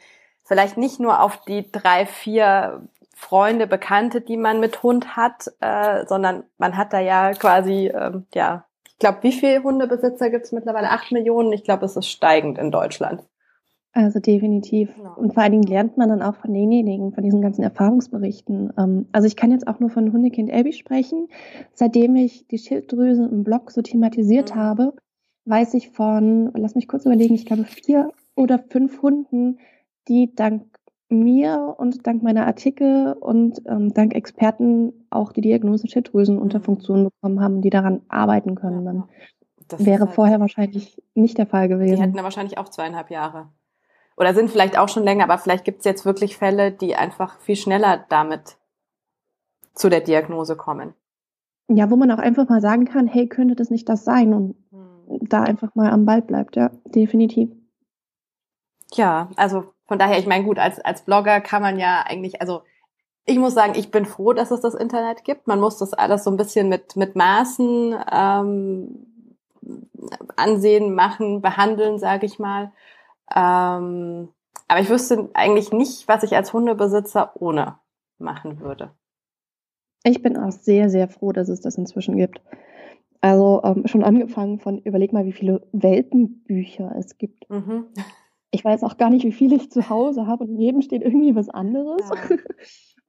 vielleicht 0.43 0.77
nicht 0.77 1.01
nur 1.01 1.23
auf 1.23 1.39
die 1.43 1.71
drei, 1.71 2.07
vier 2.07 2.89
Freunde, 3.15 3.67
Bekannte, 3.67 4.21
die 4.21 4.37
man 4.37 4.61
mit 4.61 4.83
Hund 4.83 5.17
hat, 5.17 5.51
äh, 5.61 6.05
sondern 6.07 6.45
man 6.59 6.77
hat 6.77 6.93
da 6.93 7.01
ja 7.01 7.33
quasi, 7.33 7.87
ähm, 7.95 8.27
ja, 8.35 8.67
ich 8.87 8.99
glaube, 8.99 9.19
wie 9.23 9.33
viele 9.33 9.63
Hundebesitzer 9.63 10.31
gibt 10.31 10.45
es 10.45 10.53
mittlerweile? 10.53 10.91
Acht 10.91 11.11
Millionen. 11.13 11.53
Ich 11.53 11.65
glaube, 11.65 11.85
es 11.85 11.97
ist 11.97 12.09
steigend 12.09 12.59
in 12.59 12.71
Deutschland. 12.71 13.23
Also 13.93 14.19
definitiv. 14.19 14.91
Und 15.17 15.35
vor 15.35 15.45
allen 15.45 15.53
Dingen 15.53 15.69
lernt 15.69 15.97
man 15.97 16.09
dann 16.09 16.23
auch 16.23 16.35
von 16.35 16.53
denjenigen, 16.53 17.13
von 17.13 17.23
diesen 17.23 17.41
ganzen 17.41 17.63
Erfahrungsberichten. 17.63 18.73
Ähm, 18.77 19.09
also 19.13 19.29
ich 19.29 19.37
kann 19.37 19.53
jetzt 19.53 19.69
auch 19.69 19.79
nur 19.79 19.91
von 19.91 20.13
Hundekind 20.13 20.53
Abby 20.53 20.73
sprechen. 20.73 21.29
Seitdem 21.73 22.17
ich 22.17 22.49
die 22.49 22.59
Schilddrüse 22.59 23.25
im 23.25 23.45
Blog 23.45 23.71
so 23.71 23.83
thematisiert 23.83 24.55
mhm. 24.55 24.59
habe, 24.59 24.95
weiß 25.47 25.75
ich 25.75 25.91
von, 25.91 26.53
lass 26.55 26.75
mich 26.75 26.89
kurz 26.89 27.05
überlegen, 27.05 27.35
ich 27.35 27.47
glaube 27.47 27.65
vier 27.65 28.11
oder 28.35 28.59
fünf 28.59 29.03
Hunden, 29.03 29.59
die 30.09 30.35
dank 30.35 30.65
mir 31.09 31.75
und 31.79 32.07
dank 32.07 32.23
meiner 32.23 32.47
Artikel 32.47 33.13
und 33.13 33.63
ähm, 33.67 33.93
dank 33.93 34.15
Experten 34.15 35.07
auch 35.11 35.33
die 35.33 35.43
Diagnose 35.43 35.89
Schilddrüsenunterfunktion 35.89 37.01
mhm. 37.01 37.05
bekommen 37.05 37.41
haben, 37.41 37.61
die 37.61 37.71
daran 37.71 38.03
arbeiten 38.09 38.55
können. 38.55 38.85
Dann 38.85 39.05
das 39.69 39.85
wäre 39.85 40.07
halt 40.07 40.15
vorher 40.15 40.41
wahrscheinlich 40.41 41.03
nicht 41.15 41.39
der 41.39 41.47
Fall 41.47 41.69
gewesen. 41.69 41.97
Die 41.97 42.03
hätten 42.03 42.17
da 42.17 42.23
wahrscheinlich 42.23 42.59
auch 42.59 42.69
zweieinhalb 42.69 43.11
Jahre. 43.11 43.49
Oder 44.17 44.35
sind 44.35 44.51
vielleicht 44.51 44.79
auch 44.79 44.89
schon 44.89 45.03
länger, 45.03 45.25
aber 45.25 45.39
vielleicht 45.39 45.65
gibt 45.65 45.81
es 45.81 45.85
jetzt 45.85 46.05
wirklich 46.05 46.37
Fälle, 46.37 46.71
die 46.71 46.95
einfach 46.95 47.41
viel 47.41 47.57
schneller 47.57 48.05
damit 48.09 48.57
zu 49.75 49.89
der 49.89 50.01
Diagnose 50.01 50.57
kommen. 50.57 50.95
Ja, 51.69 51.91
wo 51.91 51.97
man 51.97 52.11
auch 52.11 52.19
einfach 52.19 52.49
mal 52.49 52.61
sagen 52.61 52.85
kann, 52.85 53.07
hey, 53.07 53.27
könnte 53.27 53.57
das 53.57 53.71
nicht 53.71 53.89
das 53.89 54.05
sein? 54.05 54.35
Und. 54.35 54.57
Da 55.07 55.43
einfach 55.43 55.75
mal 55.75 55.91
am 55.91 56.05
Ball 56.05 56.23
bleibt, 56.23 56.57
ja, 56.57 56.71
definitiv. 56.85 57.51
Ja, 58.93 59.31
also 59.37 59.73
von 59.87 59.99
daher, 59.99 60.19
ich 60.19 60.27
meine, 60.27 60.45
gut, 60.45 60.59
als, 60.59 60.81
als 60.81 61.03
Blogger 61.03 61.41
kann 61.41 61.63
man 61.63 61.79
ja 61.79 62.05
eigentlich, 62.07 62.41
also 62.41 62.63
ich 63.27 63.39
muss 63.39 63.55
sagen, 63.55 63.73
ich 63.77 63.91
bin 63.91 64.05
froh, 64.05 64.33
dass 64.33 64.51
es 64.51 64.61
das 64.61 64.75
Internet 64.75 65.25
gibt. 65.25 65.47
Man 65.47 65.61
muss 65.61 65.79
das 65.79 65.95
alles 65.95 66.25
so 66.25 66.31
ein 66.31 66.37
bisschen 66.37 66.69
mit, 66.69 66.95
mit 66.97 67.17
Maßen 67.17 67.97
ähm, 68.13 69.07
ansehen, 70.37 70.95
machen, 70.95 71.41
behandeln, 71.41 71.99
sage 71.99 72.27
ich 72.27 72.39
mal. 72.39 72.73
Ähm, 73.35 74.29
aber 74.69 74.81
ich 74.81 74.91
wüsste 74.91 75.31
eigentlich 75.35 75.73
nicht, 75.73 76.07
was 76.07 76.23
ich 76.23 76.37
als 76.37 76.53
Hundebesitzer 76.53 77.33
ohne 77.41 77.79
machen 78.19 78.61
würde. 78.61 78.91
Ich 80.05 80.23
bin 80.23 80.37
auch 80.37 80.53
sehr, 80.53 80.91
sehr 80.91 81.09
froh, 81.09 81.33
dass 81.33 81.49
es 81.49 81.63
das 81.63 81.79
inzwischen 81.79 82.17
gibt. 82.17 82.41
Also 83.25 83.63
ähm, 83.65 83.87
schon 83.87 84.05
angefangen 84.05 84.59
von, 84.59 84.81
überleg 84.81 85.15
mal, 85.15 85.25
wie 85.25 85.33
viele 85.33 85.67
Welpenbücher 85.73 86.95
es 86.99 87.17
gibt. 87.17 87.49
Mhm. 87.49 87.87
Ich 88.51 88.63
weiß 88.63 88.85
auch 88.85 88.99
gar 88.99 89.09
nicht, 89.09 89.25
wie 89.25 89.33
viele 89.33 89.57
ich 89.57 89.71
zu 89.71 89.89
Hause 89.89 90.27
habe 90.27 90.45
und 90.45 90.51
in 90.51 90.59
jedem 90.59 90.83
steht 90.83 91.01
irgendwie 91.01 91.35
was 91.35 91.49
anderes. 91.49 92.03
Ja. 92.11 92.37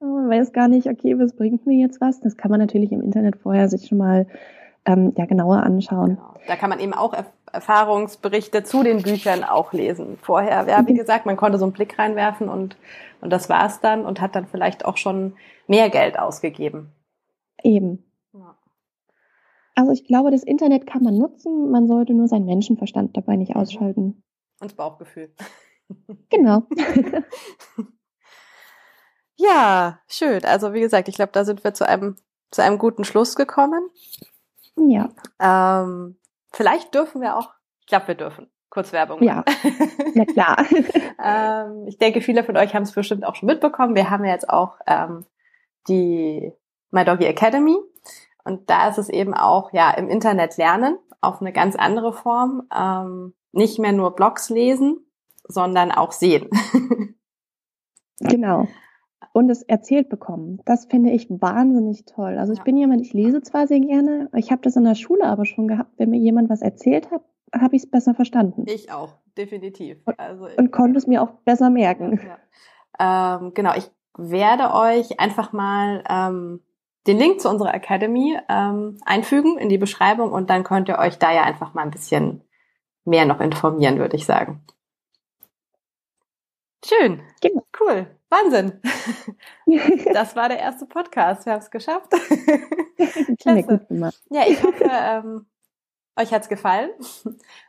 Man 0.00 0.30
weiß 0.30 0.54
gar 0.54 0.68
nicht, 0.68 0.88
okay, 0.88 1.18
was 1.18 1.36
bringt 1.36 1.66
mir 1.66 1.78
jetzt 1.78 2.00
was? 2.00 2.18
Das 2.20 2.38
kann 2.38 2.50
man 2.50 2.60
natürlich 2.60 2.92
im 2.92 3.02
Internet 3.02 3.36
vorher 3.36 3.68
sich 3.68 3.88
schon 3.88 3.96
mal 3.98 4.26
ähm, 4.86 5.12
ja, 5.16 5.26
genauer 5.26 5.62
anschauen. 5.62 6.16
Genau. 6.16 6.34
Da 6.46 6.56
kann 6.56 6.70
man 6.70 6.80
eben 6.80 6.92
auch 6.92 7.14
Erfahrungsberichte 7.52 8.62
zu 8.62 8.82
den 8.82 9.02
Büchern 9.02 9.44
auch 9.44 9.72
lesen. 9.72 10.16
Vorher, 10.20 10.66
ja, 10.66 10.86
wie 10.86 10.92
mhm. 10.92 10.98
gesagt, 10.98 11.26
man 11.26 11.36
konnte 11.36 11.58
so 11.58 11.64
einen 11.64 11.72
Blick 11.72 11.98
reinwerfen 11.98 12.48
und, 12.48 12.76
und 13.20 13.30
das 13.30 13.50
war's 13.50 13.80
dann 13.80 14.06
und 14.06 14.20
hat 14.22 14.34
dann 14.34 14.46
vielleicht 14.46 14.84
auch 14.86 14.96
schon 14.96 15.34
mehr 15.66 15.90
Geld 15.90 16.18
ausgegeben. 16.18 16.92
Eben. 17.62 18.05
Ja. 19.76 19.82
Also 19.82 19.92
ich 19.92 20.04
glaube, 20.04 20.30
das 20.30 20.42
Internet 20.42 20.86
kann 20.86 21.02
man 21.02 21.16
nutzen, 21.16 21.70
man 21.70 21.86
sollte 21.86 22.14
nur 22.14 22.28
seinen 22.28 22.46
Menschenverstand 22.46 23.16
dabei 23.16 23.36
nicht 23.36 23.54
mhm. 23.54 23.60
ausschalten. 23.60 24.22
Und 24.60 24.70
das 24.70 24.74
Bauchgefühl. 24.74 25.32
Genau. 26.30 26.64
ja, 29.36 30.00
schön. 30.08 30.44
Also 30.44 30.74
wie 30.74 30.80
gesagt, 30.80 31.06
ich 31.06 31.14
glaube, 31.14 31.30
da 31.30 31.44
sind 31.44 31.62
wir 31.62 31.74
zu 31.74 31.86
einem, 31.86 32.16
zu 32.50 32.60
einem 32.60 32.76
guten 32.76 33.04
Schluss 33.04 33.36
gekommen. 33.36 33.88
Ja. 34.76 35.10
Ähm, 35.38 36.16
vielleicht 36.52 36.92
dürfen 36.92 37.20
wir 37.20 37.36
auch, 37.36 37.52
ich 37.82 37.86
glaube, 37.86 38.08
wir 38.08 38.14
dürfen. 38.16 38.50
Kurzwerbung. 38.68 39.22
Ja, 39.22 39.44
na 40.14 40.24
klar. 40.24 40.66
ähm, 41.22 41.86
ich 41.86 41.98
denke, 41.98 42.20
viele 42.20 42.42
von 42.42 42.56
euch 42.56 42.74
haben 42.74 42.82
es 42.82 42.92
bestimmt 42.92 43.24
auch 43.24 43.36
schon 43.36 43.46
mitbekommen. 43.46 43.94
Wir 43.94 44.10
haben 44.10 44.24
ja 44.24 44.32
jetzt 44.32 44.50
auch 44.50 44.78
ähm, 44.86 45.24
die 45.88 46.52
My 46.90 47.04
Doggy 47.04 47.26
Academy. 47.26 47.76
Und 48.46 48.70
da 48.70 48.88
ist 48.88 48.98
es 48.98 49.08
eben 49.08 49.34
auch, 49.34 49.72
ja, 49.72 49.90
im 49.90 50.08
Internet 50.08 50.56
lernen 50.56 50.98
auf 51.20 51.40
eine 51.40 51.52
ganz 51.52 51.76
andere 51.76 52.12
Form. 52.12 52.62
Ähm, 52.74 53.34
nicht 53.52 53.78
mehr 53.78 53.92
nur 53.92 54.14
Blogs 54.14 54.50
lesen, 54.50 54.98
sondern 55.48 55.90
auch 55.90 56.12
sehen. 56.12 56.48
genau 58.20 58.66
und 59.36 59.50
es 59.50 59.60
erzählt 59.60 60.08
bekommen. 60.08 60.62
Das 60.64 60.86
finde 60.86 61.10
ich 61.10 61.28
wahnsinnig 61.28 62.06
toll. 62.06 62.38
Also 62.38 62.54
ich 62.54 62.60
ja. 62.60 62.64
bin 62.64 62.78
jemand, 62.78 63.02
ich 63.02 63.12
lese 63.12 63.42
zwar 63.42 63.66
sehr 63.66 63.80
gerne, 63.80 64.30
ich 64.34 64.50
habe 64.50 64.62
das 64.62 64.76
in 64.76 64.84
der 64.84 64.94
Schule 64.94 65.26
aber 65.26 65.44
schon 65.44 65.68
gehabt, 65.68 65.92
wenn 65.98 66.08
mir 66.08 66.18
jemand 66.18 66.48
was 66.48 66.62
erzählt 66.62 67.10
hat, 67.10 67.20
habe 67.54 67.76
ich 67.76 67.82
es 67.82 67.90
besser 67.90 68.14
verstanden. 68.14 68.64
Ich 68.66 68.90
auch, 68.90 69.18
definitiv. 69.36 69.98
Also 70.16 70.48
und 70.56 70.72
konnte 70.72 70.96
es 70.96 71.06
mir 71.06 71.22
auch 71.22 71.32
besser 71.44 71.68
merken. 71.68 72.18
Ja. 72.98 73.36
Ähm, 73.38 73.52
genau, 73.52 73.74
ich 73.76 73.90
werde 74.16 74.72
euch 74.72 75.20
einfach 75.20 75.52
mal 75.52 76.02
ähm, 76.08 76.62
den 77.06 77.18
Link 77.18 77.40
zu 77.40 77.48
unserer 77.48 77.74
Academy 77.74 78.38
ähm, 78.48 78.98
einfügen 79.04 79.58
in 79.58 79.68
die 79.68 79.78
Beschreibung 79.78 80.32
und 80.32 80.50
dann 80.50 80.64
könnt 80.64 80.88
ihr 80.88 80.98
euch 80.98 81.18
da 81.18 81.32
ja 81.32 81.42
einfach 81.42 81.74
mal 81.74 81.82
ein 81.82 81.90
bisschen 81.90 82.42
mehr 83.04 83.24
noch 83.24 83.40
informieren, 83.40 83.98
würde 83.98 84.16
ich 84.16 84.26
sagen. 84.26 84.64
Schön. 86.84 87.22
Genau. 87.40 87.64
Cool. 87.78 88.06
Wahnsinn. 88.28 88.80
Das 90.12 90.36
war 90.36 90.48
der 90.48 90.60
erste 90.60 90.86
Podcast. 90.86 91.44
Wir 91.44 91.54
haben 91.54 91.60
es 91.60 91.70
geschafft. 91.70 92.10
Klasse. 93.40 93.86
Ja, 94.30 94.42
ich 94.46 94.62
hoffe, 94.62 94.88
ähm, 94.88 95.46
euch 96.16 96.32
hat's 96.32 96.48
gefallen. 96.48 96.90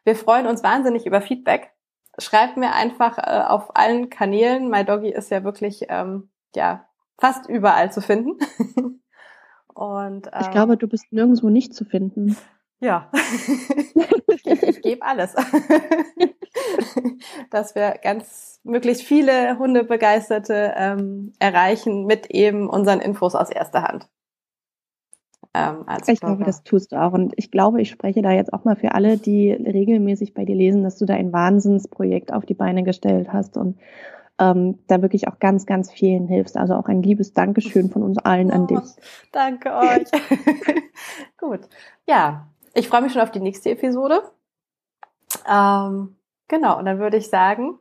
Wir 0.03 0.15
freuen 0.15 0.45
uns 0.47 0.63
wahnsinnig 0.63 1.05
über 1.05 1.21
Feedback. 1.21 1.71
Schreibt 2.19 2.57
mir 2.57 2.73
einfach 2.73 3.17
äh, 3.17 3.45
auf 3.47 3.75
allen 3.75 4.09
Kanälen. 4.09 4.69
MyDoggy 4.69 5.09
ist 5.09 5.31
ja 5.31 5.43
wirklich 5.43 5.85
ähm, 5.89 6.29
ja 6.55 6.87
fast 7.19 7.49
überall 7.49 7.91
zu 7.91 8.01
finden. 8.01 8.37
Und 9.77 10.25
ähm, 10.33 10.41
ich 10.41 10.49
glaube, 10.49 10.75
du 10.75 10.87
bist 10.87 11.05
nirgendwo 11.11 11.49
nicht 11.49 11.75
zu 11.75 11.85
finden. 11.85 12.35
Ja, 12.79 13.11
ich, 14.27 14.63
ich 14.63 14.81
gebe 14.81 15.05
alles, 15.05 15.35
dass 17.51 17.75
wir 17.75 17.99
ganz 18.01 18.59
möglichst 18.63 19.03
viele 19.03 19.59
Hundebegeisterte 19.59 20.73
ähm, 20.75 21.33
erreichen 21.37 22.07
mit 22.07 22.31
eben 22.31 22.67
unseren 22.67 23.01
Infos 23.01 23.35
aus 23.35 23.51
erster 23.51 23.83
Hand. 23.83 24.09
Ähm, 25.53 25.85
ich 26.07 26.21
glaube, 26.21 26.43
das 26.43 26.63
tust 26.63 26.91
du 26.91 26.95
auch. 26.95 27.13
Und 27.13 27.33
ich 27.35 27.51
glaube, 27.51 27.79
ich 27.79 27.91
spreche 27.91 28.23
da 28.23 28.31
jetzt 28.31 28.53
auch 28.53 28.65
mal 28.65 28.75
für 28.75 28.95
alle, 28.95 29.17
die 29.17 29.51
regelmäßig 29.51 30.33
bei 30.33 30.43
dir 30.43 30.55
lesen, 30.55 30.83
dass 30.83 30.97
du 30.97 31.05
da 31.05 31.13
ein 31.13 31.33
Wahnsinnsprojekt 31.33 32.33
auf 32.33 32.47
die 32.47 32.55
Beine 32.55 32.81
gestellt 32.81 33.31
hast 33.31 33.57
und 33.57 33.77
ähm, 34.39 34.79
da 34.87 35.01
wirklich 35.01 35.27
auch 35.27 35.39
ganz, 35.39 35.65
ganz 35.65 35.91
vielen 35.91 36.27
hilfst. 36.27 36.57
Also 36.57 36.75
auch 36.75 36.87
ein 36.87 37.01
liebes 37.01 37.33
Dankeschön 37.33 37.89
von 37.89 38.03
uns 38.03 38.17
allen 38.19 38.51
oh, 38.51 38.55
an 38.55 38.67
dich. 38.67 38.79
Danke 39.31 39.73
euch. 39.75 40.07
Gut. 41.37 41.61
Ja, 42.05 42.47
ich 42.73 42.87
freue 42.87 43.01
mich 43.01 43.13
schon 43.13 43.21
auf 43.21 43.31
die 43.31 43.39
nächste 43.39 43.71
Episode. 43.71 44.21
Ähm, 45.49 46.15
genau, 46.47 46.77
und 46.77 46.85
dann 46.85 46.99
würde 46.99 47.17
ich 47.17 47.29
sagen, 47.29 47.79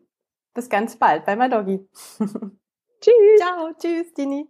bis 0.54 0.68
ganz 0.68 0.96
bald 0.96 1.24
bei 1.26 1.36
MyDoggy. 1.36 1.86
tschüss. 3.00 3.38
Ciao, 3.38 3.70
tschüss, 3.78 4.12
Dini. 4.14 4.48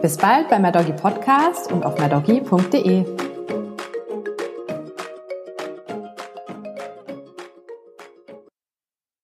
Bis 0.00 0.16
bald 0.16 0.48
bei 0.48 0.58
MyDoggy 0.58 0.94
Podcast 0.94 1.70
und 1.70 1.84
auf 1.84 1.98
mydoggy.de. 1.98 3.31